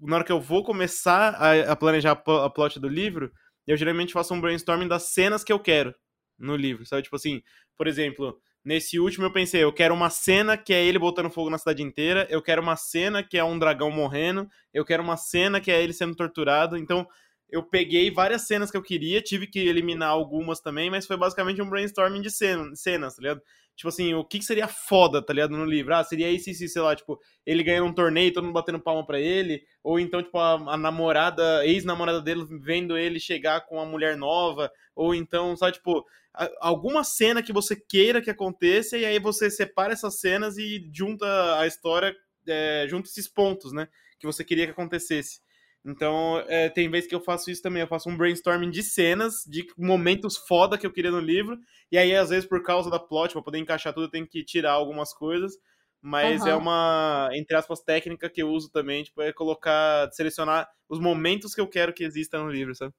[0.07, 3.33] na hora que eu vou começar a, a planejar a, a plot do livro,
[3.67, 5.95] eu geralmente faço um brainstorming das cenas que eu quero
[6.39, 7.03] no livro, sabe?
[7.03, 7.43] Tipo assim,
[7.77, 11.51] por exemplo, nesse último eu pensei, eu quero uma cena que é ele botando fogo
[11.51, 15.17] na cidade inteira, eu quero uma cena que é um dragão morrendo, eu quero uma
[15.17, 16.77] cena que é ele sendo torturado.
[16.77, 17.07] Então,
[17.55, 21.63] eu peguei várias cenas que eu queria, tive que eliminar algumas também, mas foi basicamente
[21.63, 23.41] um brainstorming de cenas, tá ligado?
[23.77, 25.95] Tipo assim, o que, seria foda, tá ligado, no livro?
[25.95, 29.07] Ah, seria isso, isso, sei lá, tipo, ele ganhando um torneio, todo mundo batendo palma
[29.07, 33.87] pra ele, ou então, tipo, a, a namorada, ex-namorada dele vendo ele chegar com uma
[33.87, 39.05] mulher nova, ou então, sabe, tipo, a, alguma cena que você queira que aconteça, e
[39.05, 42.17] aí você separa essas cenas e junta a história,
[42.49, 43.87] é, junta esses pontos, né,
[44.19, 45.44] que você queria que acontecesse.
[45.85, 47.83] Então, é, tem vezes que eu faço isso também.
[47.83, 51.59] Eu faço um brainstorming de cenas, de momentos foda que eu queria no livro.
[51.93, 54.43] E aí, às vezes, por causa da plot, pra poder encaixar tudo, eu tenho que
[54.43, 55.53] tirar algumas coisas.
[56.01, 56.49] Mas uhum.
[56.49, 61.55] é uma, entre aspas, técnica que eu uso também, tipo, é colocar, selecionar os momentos
[61.55, 62.93] que eu quero que exista no livro, sabe?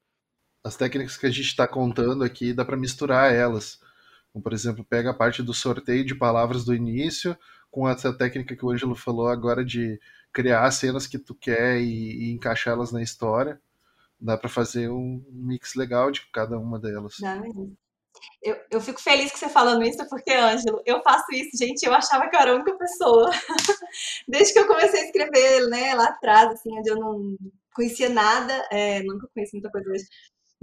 [0.64, 3.80] As técnicas que a gente está contando aqui, dá para misturar elas.
[4.32, 7.38] Como, por exemplo, pega a parte do sorteio de palavras do início,
[7.70, 10.00] com essa técnica que o Ângelo falou agora de
[10.36, 13.60] criar cenas que tu quer e, e encaixá-las na história.
[14.20, 17.16] Dá para fazer um mix legal de cada uma delas.
[17.22, 17.74] Dá mesmo.
[18.44, 21.94] Eu, eu fico feliz que você falando isso, porque, Ângelo, eu faço isso, gente, eu
[21.94, 23.30] achava que eu era a única pessoa.
[24.28, 27.38] Desde que eu comecei a escrever, né, lá atrás, assim, onde eu não
[27.74, 30.06] conhecia nada, é, nunca conheci muita coisa hoje,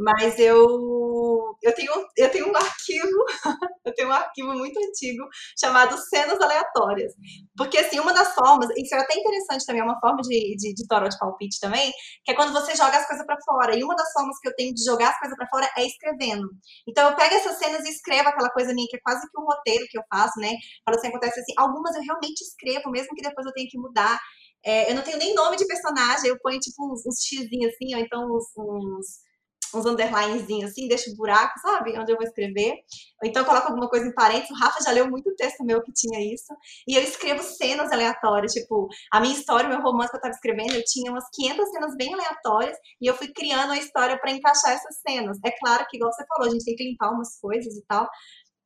[0.03, 3.24] mas eu, eu, tenho, eu tenho um arquivo,
[3.86, 5.24] eu tenho um arquivo muito antigo
[5.59, 7.12] chamado cenas aleatórias.
[7.57, 10.74] Porque, assim, uma das formas, isso é até interessante também, é uma forma de, de,
[10.74, 11.90] de de palpite também,
[12.24, 13.76] que é quando você joga as coisas para fora.
[13.76, 16.48] E uma das formas que eu tenho de jogar as coisas para fora é escrevendo.
[16.88, 19.44] Então, eu pego essas cenas e escrevo aquela coisa minha, que é quase que um
[19.44, 20.50] roteiro que eu faço, né?
[20.84, 24.18] Fala assim, acontece assim, algumas eu realmente escrevo, mesmo que depois eu tenha que mudar.
[24.64, 27.94] É, eu não tenho nem nome de personagem, eu ponho tipo uns, uns xizinhos assim,
[27.94, 29.07] ou então uns, uns
[29.75, 31.99] uns underlinezinhos assim, deixo um buraco, sabe?
[31.99, 32.73] Onde eu vou escrever.
[33.23, 34.51] Ou então coloco alguma coisa em parênteses.
[34.51, 36.55] O Rafa já leu muito texto meu que tinha isso.
[36.87, 38.53] E eu escrevo cenas aleatórias.
[38.53, 41.70] Tipo, a minha história, o meu romance que eu tava escrevendo, eu tinha umas 500
[41.70, 42.77] cenas bem aleatórias.
[43.01, 45.39] E eu fui criando a história para encaixar essas cenas.
[45.45, 48.09] É claro que, igual você falou, a gente tem que limpar umas coisas e tal.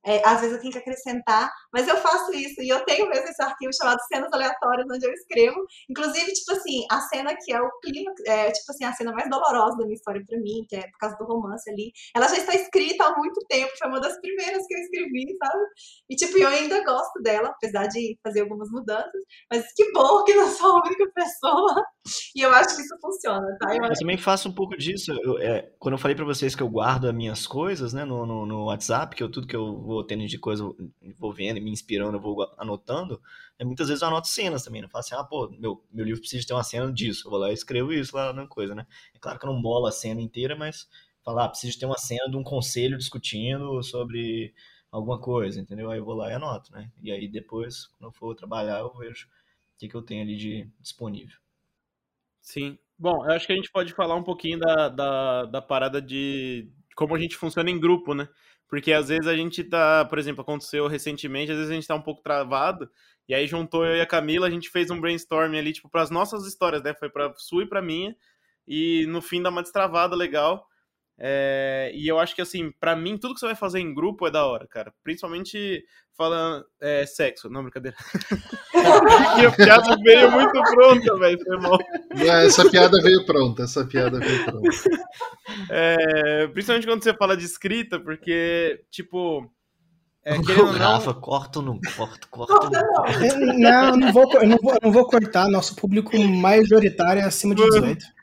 [0.07, 3.27] É, às vezes eu tenho que acrescentar, mas eu faço isso e eu tenho mesmo
[3.27, 7.61] esse arquivo chamado cenas aleatórias onde eu escrevo, inclusive tipo assim a cena que é
[7.61, 10.77] o clima, é, tipo assim a cena mais dolorosa da minha história para mim, que
[10.77, 14.01] é por causa do romance ali, ela já está escrita há muito tempo, foi uma
[14.01, 15.65] das primeiras que eu escrevi, sabe?
[16.11, 20.35] E tipo eu ainda gosto dela, apesar de fazer algumas mudanças, mas que bom que
[20.35, 21.85] não sou a única pessoa
[22.35, 23.75] E eu acho que isso funciona, tá?
[23.75, 25.13] Eu, eu também faço um pouco disso.
[25.23, 28.27] Eu, é, quando eu falei para vocês que eu guardo as minhas coisas, né, no,
[28.27, 30.65] no, no, WhatsApp, que eu tudo que eu vou tendo de coisa,
[31.19, 33.21] vou vendo, me inspirando, eu vou anotando,
[33.59, 34.83] é, muitas vezes eu anoto cenas também.
[34.83, 34.93] Não né?
[34.93, 37.27] faço assim, ah, pô, meu, meu livro precisa ter uma cena disso.
[37.27, 38.87] Eu vou lá e escrevo isso lá na coisa, né?
[39.15, 40.89] É claro que eu não bolo a cena inteira, mas
[41.25, 44.55] falar, ah, preciso ter uma cena de um conselho discutindo sobre
[44.91, 45.91] alguma coisa, entendeu?
[45.91, 46.91] Aí eu vou lá e anoto, né?
[47.03, 50.37] E aí depois, quando eu for trabalhar, eu vejo o que, que eu tenho ali
[50.37, 51.37] de disponível.
[52.41, 52.79] Sim.
[52.99, 56.71] Bom, eu acho que a gente pode falar um pouquinho da, da, da parada de
[56.95, 58.27] como a gente funciona em grupo, né?
[58.69, 61.95] Porque às vezes a gente tá, por exemplo, aconteceu recentemente, às vezes a gente tá
[61.95, 62.91] um pouco travado,
[63.29, 66.03] e aí juntou eu e a Camila, a gente fez um brainstorm ali, tipo, para
[66.03, 66.95] as nossas histórias, né?
[66.95, 68.15] Foi pra sua e pra minha,
[68.67, 70.67] e no fim dá uma destravada legal.
[71.19, 74.27] É, e eu acho que, assim, para mim, tudo que você vai fazer em grupo
[74.27, 74.93] é da hora, cara.
[75.03, 75.83] Principalmente
[76.17, 77.49] falando é, sexo.
[77.49, 77.97] Não, brincadeira.
[79.41, 81.39] e a piada veio muito pronta, velho.
[81.45, 81.79] Foi mal.
[82.17, 84.69] Essa piada veio pronta, essa piada veio pronta.
[85.71, 89.51] É, principalmente quando você fala de escrita, porque, tipo.
[90.25, 91.21] É, Rafa, não...
[91.21, 92.27] corta ou não corta?
[92.29, 93.59] Corta ou não?
[93.59, 95.49] Não, não vou, eu não vou, eu não vou cortar.
[95.49, 98.16] Nosso público majoritário é acima de 18.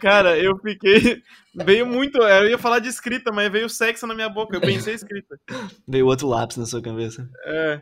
[0.00, 1.22] Cara, eu fiquei.
[1.54, 2.18] Veio muito.
[2.18, 4.56] Eu ia falar de escrita, mas veio sexo na minha boca.
[4.56, 5.38] Eu pensei escrita.
[5.86, 7.28] Veio outro lápis na sua cabeça.
[7.44, 7.80] É.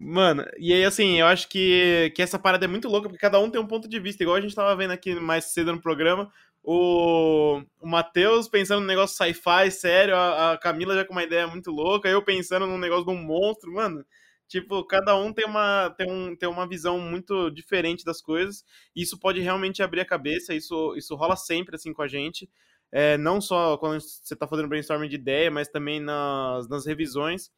[0.00, 3.40] Mano, e aí assim, eu acho que, que essa parada é muito louca, porque cada
[3.40, 4.22] um tem um ponto de vista.
[4.22, 6.30] Igual a gente tava vendo aqui mais cedo no programa,
[6.62, 11.48] o, o Matheus pensando num negócio sci-fi, sério, a, a Camila já com uma ideia
[11.48, 14.04] muito louca, eu pensando num negócio de um monstro, mano.
[14.48, 18.64] Tipo, cada um tem uma, tem, um, tem uma visão muito diferente das coisas.
[18.96, 22.48] E isso pode realmente abrir a cabeça, isso, isso rola sempre assim com a gente.
[22.90, 27.50] É, não só quando você está fazendo brainstorming de ideia, mas também nas, nas revisões.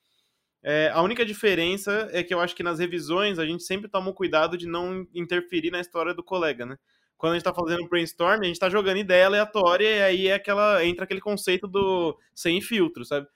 [0.63, 4.11] É, a única diferença é que eu acho que nas revisões a gente sempre toma
[4.11, 6.77] o cuidado de não interferir na história do colega, né?
[7.17, 10.35] Quando a gente está fazendo brainstorming, a gente está jogando ideia aleatória e aí é
[10.35, 13.27] aquela, entra aquele conceito do sem filtro, sabe?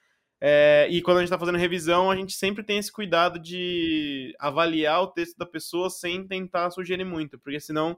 [0.47, 4.36] É, e quando a gente está fazendo revisão, a gente sempre tem esse cuidado de
[4.38, 7.97] avaliar o texto da pessoa sem tentar sugerir muito, porque senão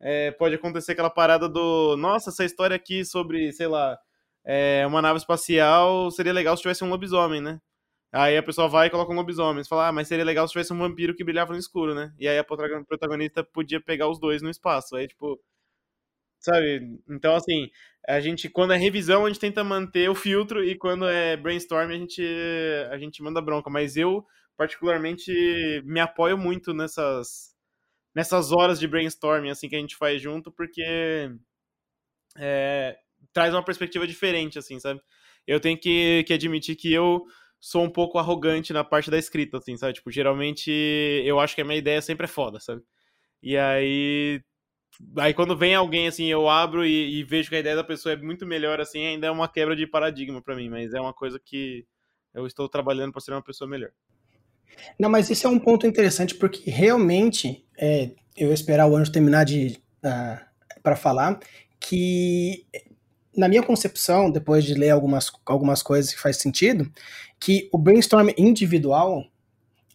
[0.00, 3.98] é, pode acontecer aquela parada do nossa, essa história aqui sobre, sei lá,
[4.42, 7.60] é, uma nave espacial seria legal se tivesse um lobisomem, né?
[8.10, 9.62] Aí a pessoa vai e coloca um lobisomem.
[9.62, 12.10] Você fala, ah, mas seria legal se tivesse um vampiro que brilhava no escuro, né?
[12.18, 14.96] E aí a protagonista podia pegar os dois no espaço.
[14.96, 15.38] Aí, tipo,
[16.42, 16.98] sabe?
[17.08, 17.70] Então, assim,
[18.08, 21.90] a gente, quando é revisão, a gente tenta manter o filtro e quando é brainstorm,
[21.90, 22.22] a gente,
[22.90, 23.70] a gente manda bronca.
[23.70, 24.26] Mas eu,
[24.56, 25.32] particularmente,
[25.84, 27.54] me apoio muito nessas,
[28.14, 30.82] nessas horas de brainstorming, assim, que a gente faz junto, porque
[32.36, 32.96] é,
[33.32, 35.00] traz uma perspectiva diferente, assim, sabe?
[35.46, 37.24] Eu tenho que, que admitir que eu
[37.60, 39.94] sou um pouco arrogante na parte da escrita, assim, sabe?
[39.94, 40.70] Tipo, geralmente
[41.24, 42.82] eu acho que a minha ideia sempre é foda, sabe?
[43.42, 44.42] E aí
[45.16, 48.14] Aí quando vem alguém assim, eu abro e, e, vejo que a ideia da pessoa
[48.14, 51.12] é muito melhor, assim, ainda é uma quebra de paradigma para mim, mas é uma
[51.12, 51.84] coisa que
[52.34, 53.90] eu estou trabalhando para ser uma pessoa melhor.
[54.98, 59.44] Não, mas isso é um ponto interessante porque realmente é, eu esperar o Anjo terminar
[59.44, 60.46] de uh, ah,
[60.82, 61.38] para falar
[61.78, 62.64] que
[63.36, 66.90] na minha concepção, depois de ler algumas, algumas coisas que faz sentido,
[67.40, 69.24] que o brainstorm individual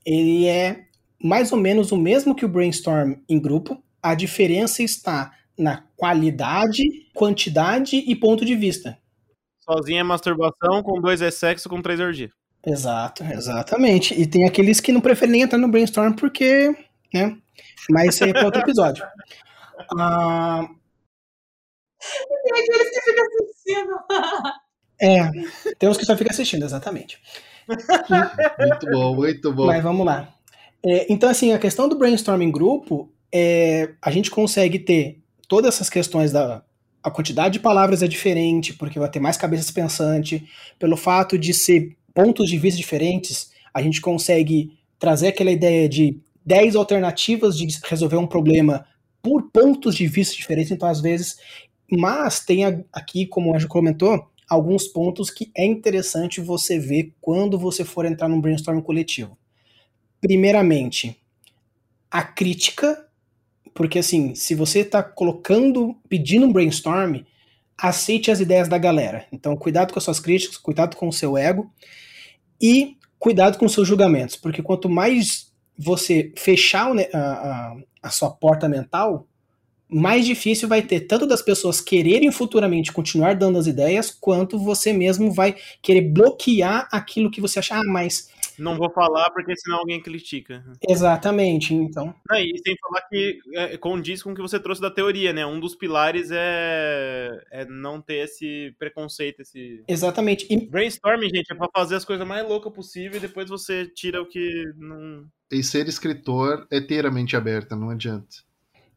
[0.05, 0.85] ele é
[1.21, 6.83] mais ou menos o mesmo que o brainstorm em grupo, a diferença está na qualidade,
[7.13, 8.97] quantidade e ponto de vista.
[9.59, 12.31] Sozinha é masturbação, com dois é sexo, com três é orgia.
[12.65, 14.13] Exato, exatamente.
[14.13, 16.75] E tem aqueles que não preferem nem entrar no brainstorm porque,
[17.13, 17.37] né?
[17.89, 19.05] Mas isso aí é para outro episódio.
[19.95, 20.67] Ah...
[22.43, 23.95] Tem aqueles que ficam assistindo.
[24.99, 25.31] É,
[25.77, 27.21] tem uns que só ficam assistindo, exatamente.
[28.59, 29.67] muito bom, muito bom.
[29.67, 30.33] Mas vamos lá.
[30.83, 35.89] É, então, assim, a questão do brainstorming grupo é, a gente consegue ter todas essas
[35.89, 36.63] questões da
[37.03, 40.41] a quantidade de palavras é diferente, porque vai ter mais cabeças pensantes,
[40.77, 46.19] pelo fato de ser pontos de vista diferentes, a gente consegue trazer aquela ideia de
[46.45, 48.85] 10 alternativas de resolver um problema
[49.21, 51.37] por pontos de vista diferentes, então às vezes,
[51.89, 57.57] mas tem aqui, como o Anjo comentou, alguns pontos que é interessante você ver quando
[57.57, 59.37] você for entrar num brainstorm coletivo.
[60.19, 61.17] Primeiramente,
[62.09, 63.06] a crítica
[63.77, 67.17] porque assim, se você está colocando, pedindo um brainstorm,
[67.77, 69.27] aceite as ideias da galera.
[69.31, 71.71] Então, cuidado com as suas críticas, cuidado com o seu ego
[72.59, 78.31] e cuidado com os seus julgamentos, porque quanto mais você fechar a, a, a sua
[78.31, 79.27] porta mental,
[79.87, 84.91] mais difícil vai ter tanto das pessoas quererem futuramente continuar dando as ideias, quanto você
[84.91, 87.83] mesmo vai querer bloquear aquilo que você acha, ah,
[88.57, 90.63] Não vou falar porque senão alguém critica.
[90.87, 92.13] Exatamente, então.
[92.29, 95.45] Ah, e sem falar que é, condiz com o que você trouxe da teoria, né?
[95.45, 99.83] Um dos pilares é, é não ter esse preconceito, esse.
[99.87, 100.47] Exatamente.
[100.49, 100.65] E...
[100.67, 104.25] Brainstorming, gente, é pra fazer as coisas mais loucas possível e depois você tira o
[104.25, 105.25] que não.
[105.51, 108.47] E ser escritor é ter a mente aberta, não adianta.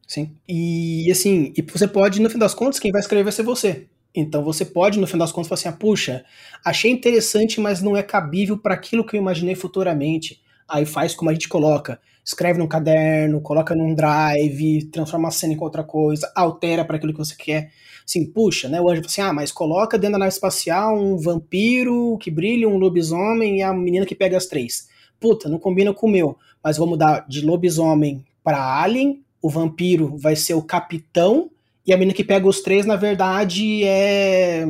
[0.06, 0.36] Sim.
[0.48, 3.86] E assim, e você pode, no fim das contas, quem vai escrever vai ser você.
[4.14, 6.24] Então você pode, no fim das contas, falar assim: ah, puxa,
[6.64, 10.40] achei interessante, mas não é cabível para aquilo que eu imaginei futuramente.
[10.68, 15.52] Aí faz como a gente coloca: escreve num caderno, coloca num drive, transforma a cena
[15.52, 17.70] em outra coisa, altera para aquilo que você quer.
[18.04, 18.80] Assim, puxa, né?
[18.80, 22.78] O anjo assim: ah, mas coloca dentro da nave espacial um vampiro que brilha, um
[22.78, 24.88] lobisomem e a menina que pega as três.
[25.20, 29.22] Puta, não combina com o meu, mas vou mudar de lobisomem para alien.
[29.42, 31.50] O vampiro vai ser o capitão
[31.86, 34.64] e a menina que pega os três, na verdade, é.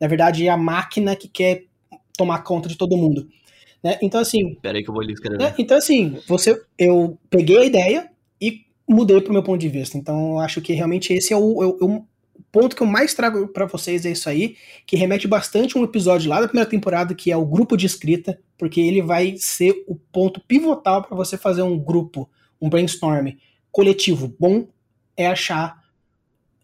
[0.00, 1.64] Na verdade, é a máquina que quer
[2.16, 3.28] tomar conta de todo mundo.
[3.82, 3.98] Né?
[4.02, 4.54] Então, assim.
[4.56, 5.38] Peraí que eu vou lhe escrever.
[5.38, 5.54] Né?
[5.58, 9.96] Então, assim, você, eu peguei a ideia e mudei pro meu ponto de vista.
[9.96, 12.04] Então, eu acho que realmente esse é o, é o, é o
[12.50, 15.84] ponto que eu mais trago para vocês, é isso aí, que remete bastante a um
[15.84, 19.84] episódio lá da primeira temporada, que é o grupo de escrita, porque ele vai ser
[19.88, 22.28] o ponto pivotal para você fazer um grupo,
[22.60, 23.28] um brainstorm
[23.70, 24.68] coletivo bom,
[25.16, 25.81] é achar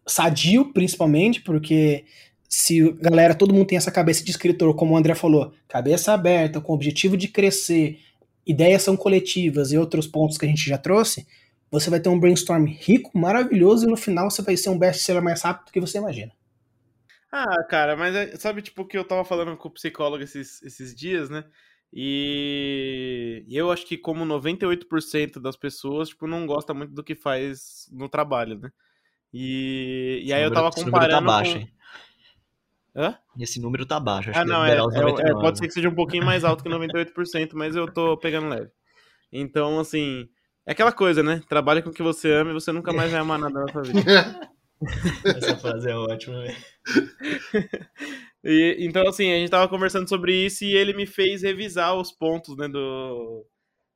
[0.09, 2.05] sadio, principalmente, porque
[2.49, 6.61] se galera, todo mundo tem essa cabeça de escritor, como o André falou, cabeça aberta,
[6.61, 8.01] com o objetivo de crescer,
[8.47, 11.27] ideias são coletivas e outros pontos que a gente já trouxe,
[11.71, 15.23] você vai ter um brainstorm rico, maravilhoso, e no final você vai ser um best-seller
[15.23, 16.33] mais rápido do que você imagina.
[17.31, 20.95] Ah, cara, mas é, sabe, tipo, que eu tava falando com o psicólogo esses, esses
[20.95, 21.45] dias, né?
[21.93, 27.87] E eu acho que como 98% das pessoas, tipo, não gosta muito do que faz
[27.93, 28.71] no trabalho, né?
[29.33, 30.89] E, e aí eu tava comparando.
[30.89, 31.59] Esse número tá baixo, com...
[31.59, 31.73] hein?
[32.97, 33.19] Hã?
[33.39, 34.31] Esse número tá baixo.
[34.31, 36.71] Acho ah, não, é, é, é, pode ser que seja um pouquinho mais alto que
[36.71, 38.71] 98%, mas eu tô pegando leve.
[39.33, 40.29] Então, assim,
[40.67, 41.41] é aquela coisa, né?
[41.49, 43.83] Trabalha com o que você ama e você nunca mais vai amar nada na sua
[43.83, 44.01] vida.
[45.25, 46.57] Essa frase é ótima, velho.
[48.43, 52.11] e, então, assim, a gente tava conversando sobre isso e ele me fez revisar os
[52.11, 53.47] pontos, né, do...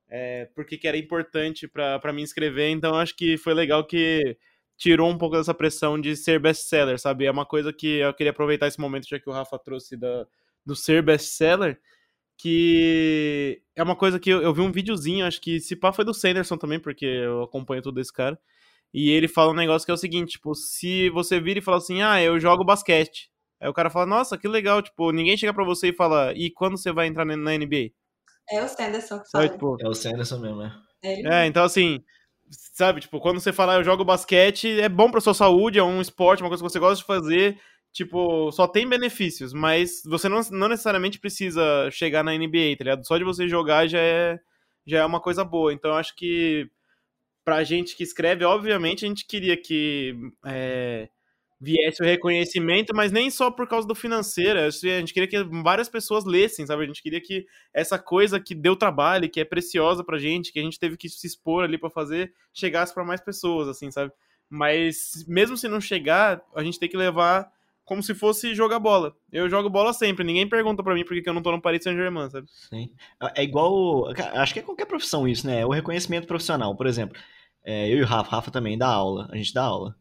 [0.08, 4.36] É, porque que era importante para mim escrever, então acho que foi legal que
[4.76, 7.26] tirou um pouco dessa pressão de ser best-seller, sabe?
[7.26, 10.26] É uma coisa que eu queria aproveitar esse momento, já que o Rafa trouxe da,
[10.64, 11.80] do ser best-seller,
[12.36, 16.04] que é uma coisa que eu, eu, vi um videozinho, acho que se pá foi
[16.04, 18.38] do Sanderson também, porque eu acompanho tudo esse cara,
[18.92, 21.78] e ele fala um negócio que é o seguinte, tipo, se você vira e fala
[21.78, 25.54] assim, ah, eu jogo basquete, aí o cara fala, nossa, que legal, tipo, ninguém chega
[25.54, 27.92] pra você e fala, e quando você vai entrar na NBA?
[28.50, 29.44] É o Sanderson que fala.
[29.44, 30.76] É, tipo, é o Sanderson mesmo, né?
[31.04, 32.02] É, então assim,
[32.52, 36.00] sabe, tipo, quando você fala eu jogo basquete, é bom pra sua saúde, é um
[36.00, 37.58] esporte, uma coisa que você gosta de fazer,
[37.92, 43.06] tipo, só tem benefícios, mas você não, não necessariamente precisa chegar na NBA, tá ligado?
[43.06, 44.38] Só de você jogar já é,
[44.86, 45.72] já é uma coisa boa.
[45.72, 46.70] Então, eu acho que
[47.44, 50.14] pra gente que escreve, obviamente, a gente queria que
[50.46, 51.08] é,
[51.64, 54.58] viesse o reconhecimento, mas nem só por causa do financeiro.
[54.58, 56.82] A gente queria que várias pessoas lessem, sabe?
[56.82, 60.58] A gente queria que essa coisa que deu trabalho, que é preciosa pra gente, que
[60.58, 64.10] a gente teve que se expor ali para fazer, chegasse para mais pessoas, assim, sabe?
[64.50, 67.48] Mas mesmo se não chegar, a gente tem que levar
[67.84, 69.14] como se fosse jogar bola.
[69.30, 71.84] Eu jogo bola sempre, ninguém pergunta para mim por que eu não tô no Paris
[71.84, 72.48] Saint-Germain, sabe?
[72.50, 72.90] Sim.
[73.36, 74.08] É igual.
[74.34, 75.60] Acho que é qualquer profissão isso, né?
[75.60, 76.74] É o reconhecimento profissional.
[76.76, 77.16] Por exemplo,
[77.64, 79.94] é, eu e o Rafa, Rafa também dá aula, a gente dá aula.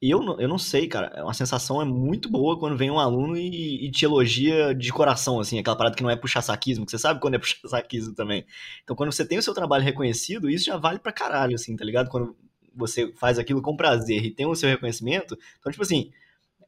[0.00, 3.36] Eu, eu não sei, cara, é uma sensação é muito boa quando vem um aluno
[3.36, 6.92] e, e, te elogia de coração, assim, aquela parada que não é puxar saquismo, que
[6.92, 8.46] você sabe quando é puxar saquismo também.
[8.84, 11.84] Então, quando você tem o seu trabalho reconhecido, isso já vale pra caralho, assim, tá
[11.84, 12.10] ligado?
[12.10, 12.36] Quando
[12.76, 15.36] você faz aquilo com prazer e tem o seu reconhecimento.
[15.58, 16.12] Então, tipo assim,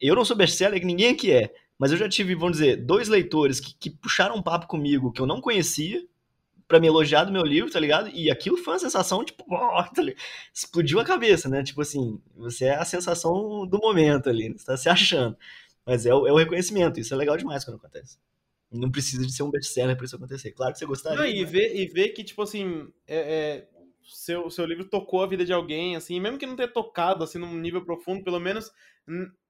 [0.01, 3.09] eu não sou best-seller, que ninguém aqui é, mas eu já tive, vamos dizer, dois
[3.09, 6.03] leitores que, que puxaram um papo comigo que eu não conhecia,
[6.71, 8.09] para me elogiar do meu livro, tá ligado?
[8.11, 10.03] E aquilo foi uma sensação, tipo, oh, tá
[10.55, 11.65] explodiu a cabeça, né?
[11.65, 15.37] Tipo assim, você é a sensação do momento ali, você tá se achando.
[15.85, 18.19] Mas é o, é o reconhecimento, isso é legal demais quando acontece.
[18.71, 20.53] Não precisa de ser um best-seller pra isso acontecer.
[20.53, 21.19] Claro que você gostaria.
[21.19, 23.69] Não, e, ver, e ver que, tipo assim, é, é,
[24.05, 27.39] seu, seu livro tocou a vida de alguém, assim, mesmo que não tenha tocado, assim,
[27.39, 28.71] num nível profundo, pelo menos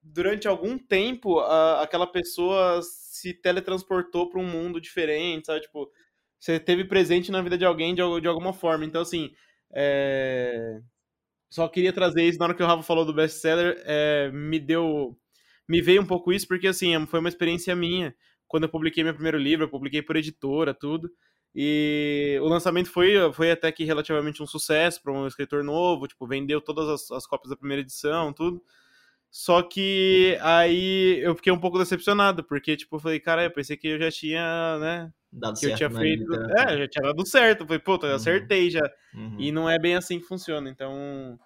[0.03, 5.61] durante algum tempo, a, aquela pessoa se teletransportou para um mundo diferente, sabe?
[5.61, 5.91] Tipo,
[6.41, 8.85] você teve presente na vida de alguém de, de alguma forma.
[8.85, 9.31] Então, assim,
[9.73, 10.81] é...
[11.51, 14.31] só queria trazer isso na hora que o Rafa falou do best-seller, é...
[14.33, 15.17] me deu.
[15.69, 18.15] Me veio um pouco isso, porque, assim, foi uma experiência minha.
[18.49, 21.09] Quando eu publiquei meu primeiro livro, eu publiquei por editora, tudo.
[21.55, 26.27] E o lançamento foi, foi até que relativamente um sucesso para um escritor novo, tipo,
[26.27, 28.63] vendeu todas as, as cópias da primeira edição, tudo.
[29.31, 33.77] Só que aí eu fiquei um pouco decepcionado, porque, tipo, eu falei, cara, eu pensei
[33.77, 36.35] que eu já tinha, né, Dado que eu certo tinha na feito.
[36.35, 37.65] É, já tinha dado certo.
[37.65, 38.17] Falei, puta, eu Uhum.
[38.17, 38.91] acertei já.
[39.15, 39.37] Uhum.
[39.39, 40.69] E não é bem assim que funciona.
[40.69, 41.39] Então,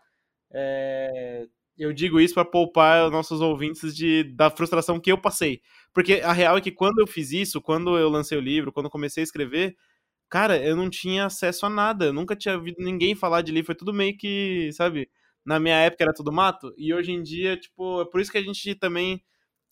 [0.53, 5.61] é, eu digo isso para poupar os nossos ouvintes de, da frustração que eu passei.
[5.93, 8.87] Porque a real é que quando eu fiz isso, quando eu lancei o livro, quando
[8.87, 9.77] eu comecei a escrever,
[10.29, 12.07] cara, eu não tinha acesso a nada.
[12.07, 13.67] Eu nunca tinha ouvido ninguém falar de livro.
[13.67, 15.11] Foi tudo meio que, sabe?
[15.45, 16.73] Na minha época era tudo mato.
[16.79, 19.23] E hoje em dia, tipo, é por isso que a gente também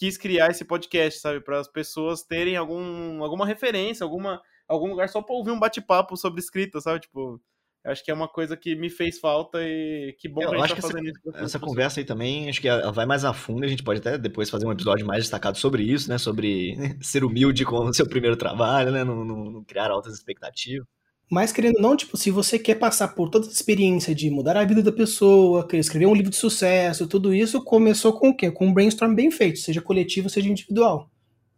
[0.02, 1.40] quis criar esse podcast, sabe?
[1.40, 6.16] Para as pessoas terem algum, alguma referência, alguma, algum lugar só para ouvir um bate-papo
[6.16, 6.98] sobre escrita, sabe?
[6.98, 7.40] Tipo,
[7.84, 10.58] acho que é uma coisa que me fez falta e que bom Eu que a
[10.58, 11.20] gente acho tá que essa- fazendo isso.
[11.32, 14.00] pra Essa conversa aí também, acho que ela vai mais a fundo, a gente pode
[14.00, 16.18] até depois fazer um episódio mais destacado sobre isso, né?
[16.18, 19.04] Sobre ser humilde com o seu primeiro trabalho, né?
[19.04, 20.86] Não, não- não criar altas expectativas.
[21.30, 24.56] Mas querendo ou não, tipo, se você quer passar por toda a experiência de mudar
[24.56, 28.50] a vida da pessoa, escrever um livro de sucesso, tudo isso começou com o quê?
[28.50, 31.10] Com um brainstorm bem feito, seja coletivo, seja individual.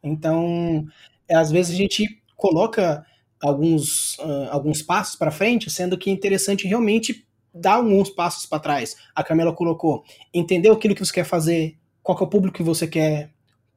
[0.03, 0.87] Então,
[1.29, 3.05] é, às vezes a gente coloca
[3.41, 8.59] alguns, ah, alguns passos para frente, sendo que é interessante realmente dar alguns passos para
[8.59, 8.97] trás.
[9.15, 12.63] A Camila colocou, entender aquilo que você quer fazer, qual que é o público que
[12.63, 13.31] você quer,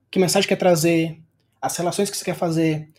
[0.10, 1.20] que mensagem quer trazer,
[1.62, 2.90] as relações que você quer fazer.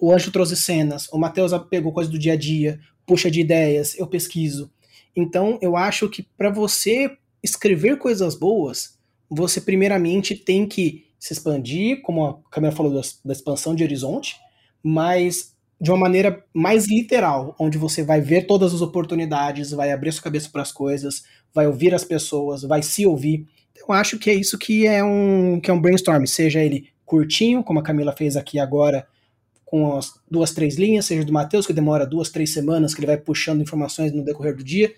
[0.00, 3.98] O Anjo trouxe cenas, o Matheus pegou coisas do dia a dia, puxa de ideias,
[3.98, 4.70] eu pesquiso.
[5.14, 7.10] Então, eu acho que para você
[7.42, 13.74] escrever coisas boas, você primeiramente tem que se expandir, como a Camila falou da, expansão
[13.74, 14.36] de horizonte,
[14.82, 20.12] mas de uma maneira mais literal, onde você vai ver todas as oportunidades, vai abrir
[20.12, 21.24] sua cabeça para as coisas,
[21.54, 23.46] vai ouvir as pessoas, vai se ouvir.
[23.72, 26.88] Então, Eu acho que é isso que é um que é um brainstorm, seja ele
[27.04, 29.06] curtinho, como a Camila fez aqui agora,
[29.70, 33.06] com as duas, três linhas, seja do Matheus, que demora duas, três semanas, que ele
[33.06, 34.92] vai puxando informações no decorrer do dia.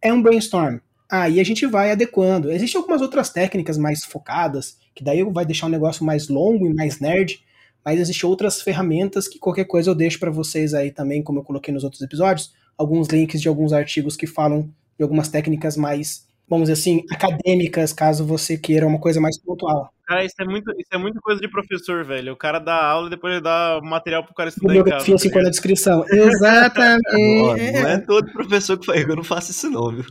[0.00, 0.78] É um brainstorm.
[1.12, 2.50] Aí a gente vai adequando.
[2.50, 6.72] Existem algumas outras técnicas mais focadas, que daí vai deixar um negócio mais longo e
[6.72, 7.44] mais nerd,
[7.84, 11.44] mas existem outras ferramentas que qualquer coisa eu deixo para vocês aí também, como eu
[11.44, 16.26] coloquei nos outros episódios, alguns links de alguns artigos que falam de algumas técnicas mais,
[16.48, 19.90] vamos dizer assim, acadêmicas, caso você queira uma coisa mais pontual.
[20.06, 22.34] Cara, isso é, muito, isso é muita coisa de professor, velho.
[22.34, 24.84] O cara dá aula e depois ele dá o material pro cara estudar em casa.
[24.84, 25.44] Bibliografia tá assim ligado?
[25.44, 26.04] na descrição.
[26.12, 27.12] Exatamente.
[27.12, 30.04] Não, não é todo professor que faz, eu não faço isso não, viu?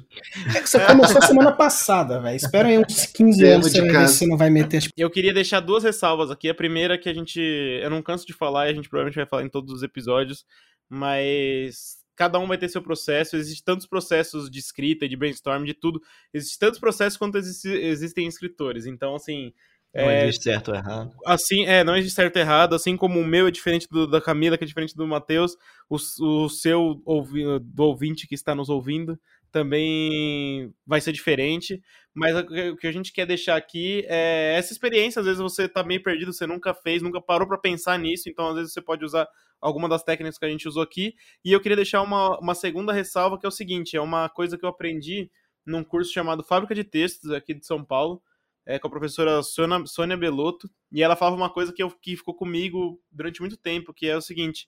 [0.55, 2.35] É que você começou semana passada, velho.
[2.35, 4.81] Espera aí uns 15 Tema anos de você ver se não vai meter.
[4.81, 6.49] Tipo, Eu queria deixar duas ressalvas aqui.
[6.49, 7.39] A primeira é que a gente.
[7.39, 10.43] Eu não canso de falar e a gente provavelmente vai falar em todos os episódios,
[10.89, 13.35] mas cada um vai ter seu processo.
[13.35, 16.01] Existem tantos processos de escrita, de brainstorm, de tudo.
[16.33, 18.85] Existem tantos processos quanto existe- existem escritores.
[18.85, 19.53] Então, assim.
[19.95, 21.11] Não é, existe certo ou errado.
[21.23, 24.19] assim, é, não existe certo e errado, assim como o meu é diferente do da
[24.19, 25.55] Camila, que é diferente do Matheus,
[25.87, 29.19] o, o seu ouvi, do ouvinte que está nos ouvindo
[29.53, 31.79] também vai ser diferente,
[32.11, 35.83] mas o que a gente quer deixar aqui é essa experiência, às vezes você tá
[35.83, 39.05] meio perdido, você nunca fez, nunca parou para pensar nisso, então às vezes você pode
[39.05, 39.27] usar
[39.61, 41.13] alguma das técnicas que a gente usou aqui,
[41.45, 44.57] e eu queria deixar uma, uma segunda ressalva, que é o seguinte, é uma coisa
[44.57, 45.29] que eu aprendi
[45.63, 48.21] num curso chamado Fábrica de Textos, aqui de São Paulo,
[48.65, 52.17] é, com a professora Sônia, Sônia Belotto, e ela falava uma coisa que, eu, que
[52.17, 54.67] ficou comigo durante muito tempo, que é o seguinte,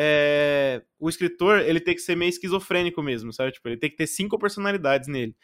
[0.00, 3.50] é, o escritor, ele tem que ser meio esquizofrênico mesmo, sabe?
[3.50, 5.34] Tipo, ele tem que ter cinco personalidades nele,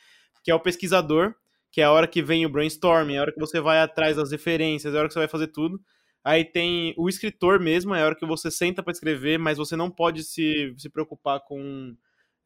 [0.44, 1.34] que é o pesquisador,
[1.72, 4.16] que é a hora que vem o brainstorming, é a hora que você vai atrás
[4.16, 5.80] das referências, é a hora que você vai fazer tudo.
[6.22, 9.74] Aí tem o escritor mesmo, é a hora que você senta para escrever, mas você
[9.74, 11.96] não pode se, se preocupar com...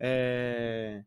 [0.01, 1.03] É,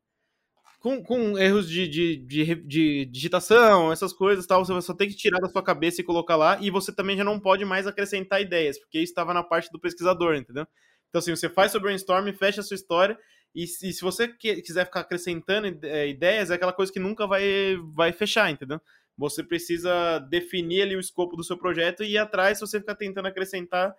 [0.79, 5.15] com, com erros de, de, de, de digitação, essas coisas tal, você só tem que
[5.15, 8.41] tirar da sua cabeça e colocar lá, e você também já não pode mais acrescentar
[8.41, 10.67] ideias, porque isso estava na parte do pesquisador, entendeu?
[11.11, 13.19] Então, assim, você faz seu brainstorm, fecha a sua história,
[13.53, 17.77] e se, você que- quiser ficar acrescentando é, ideias, é aquela coisa que nunca vai,
[17.93, 18.81] vai fechar, entendeu?
[19.17, 22.95] Você precisa definir ali o escopo do seu projeto e ir atrás, se você ficar
[22.95, 23.93] tentando acrescentar,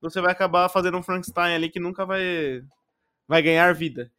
[0.00, 2.62] você vai acabar fazendo um Frankenstein ali que nunca vai,
[3.26, 4.10] vai ganhar vida.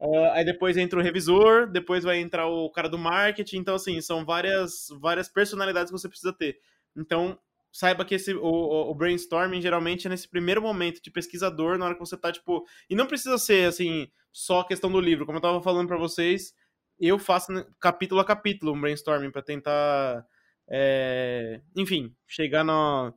[0.00, 3.58] Ah, aí depois entra o revisor, depois vai entrar o cara do marketing.
[3.58, 6.58] Então, assim, são várias, várias personalidades que você precisa ter.
[6.96, 7.38] Então,
[7.72, 11.94] saiba que esse, o, o- brainstorming geralmente é nesse primeiro momento de pesquisador, na hora
[11.94, 12.64] que você tá, tipo.
[12.90, 15.26] E não precisa ser, assim, só questão do livro.
[15.26, 16.54] Como eu tava falando pra vocês,
[17.00, 20.24] eu faço né, capítulo a capítulo um brainstorming pra tentar.
[20.68, 23.14] é, enfim, chegar no,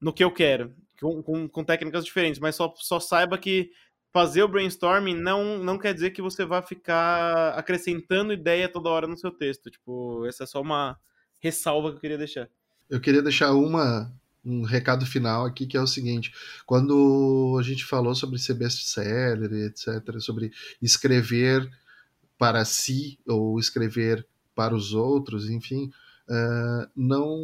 [0.00, 0.74] no que eu quero.
[1.00, 3.70] Com, com, com técnicas diferentes, mas só, só saiba que
[4.12, 9.06] fazer o brainstorming não, não quer dizer que você vai ficar acrescentando ideia toda hora
[9.06, 9.70] no seu texto.
[9.70, 10.98] Tipo, essa é só uma
[11.38, 12.50] ressalva que eu queria deixar.
[12.90, 14.12] Eu queria deixar uma,
[14.44, 16.32] um recado final aqui, que é o seguinte:
[16.66, 21.70] quando a gente falou sobre ser best-seller, etc., sobre escrever
[22.36, 25.90] para si ou escrever para os outros, enfim,
[26.28, 27.38] eh, não,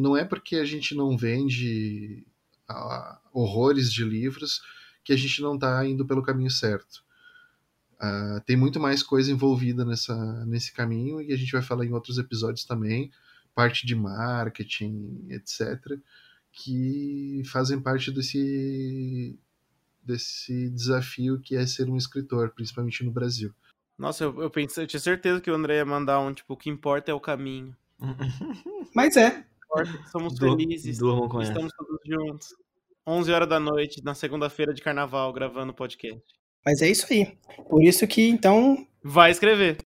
[0.00, 2.26] não é porque a gente não vende
[2.68, 4.62] a horrores de livros
[5.04, 7.02] que a gente não está indo pelo caminho certo.
[8.00, 11.92] Uh, tem muito mais coisa envolvida nessa, nesse caminho e a gente vai falar em
[11.92, 13.12] outros episódios também,
[13.54, 15.98] parte de marketing, etc.,
[16.52, 19.38] que fazem parte desse,
[20.02, 23.54] desse desafio que é ser um escritor, principalmente no Brasil.
[23.96, 26.56] Nossa, eu, eu pensei, eu tinha certeza que o André ia mandar um, tipo, o
[26.56, 27.74] que importa é o caminho.
[28.94, 29.44] Mas é.
[30.10, 30.98] Somos felizes.
[30.98, 32.48] Durmam com estamos todos juntos.
[33.06, 36.22] 11 horas da noite, na segunda-feira de carnaval, gravando podcast.
[36.64, 37.36] Mas é isso aí.
[37.68, 38.86] Por isso que, então.
[39.02, 39.78] Vai escrever.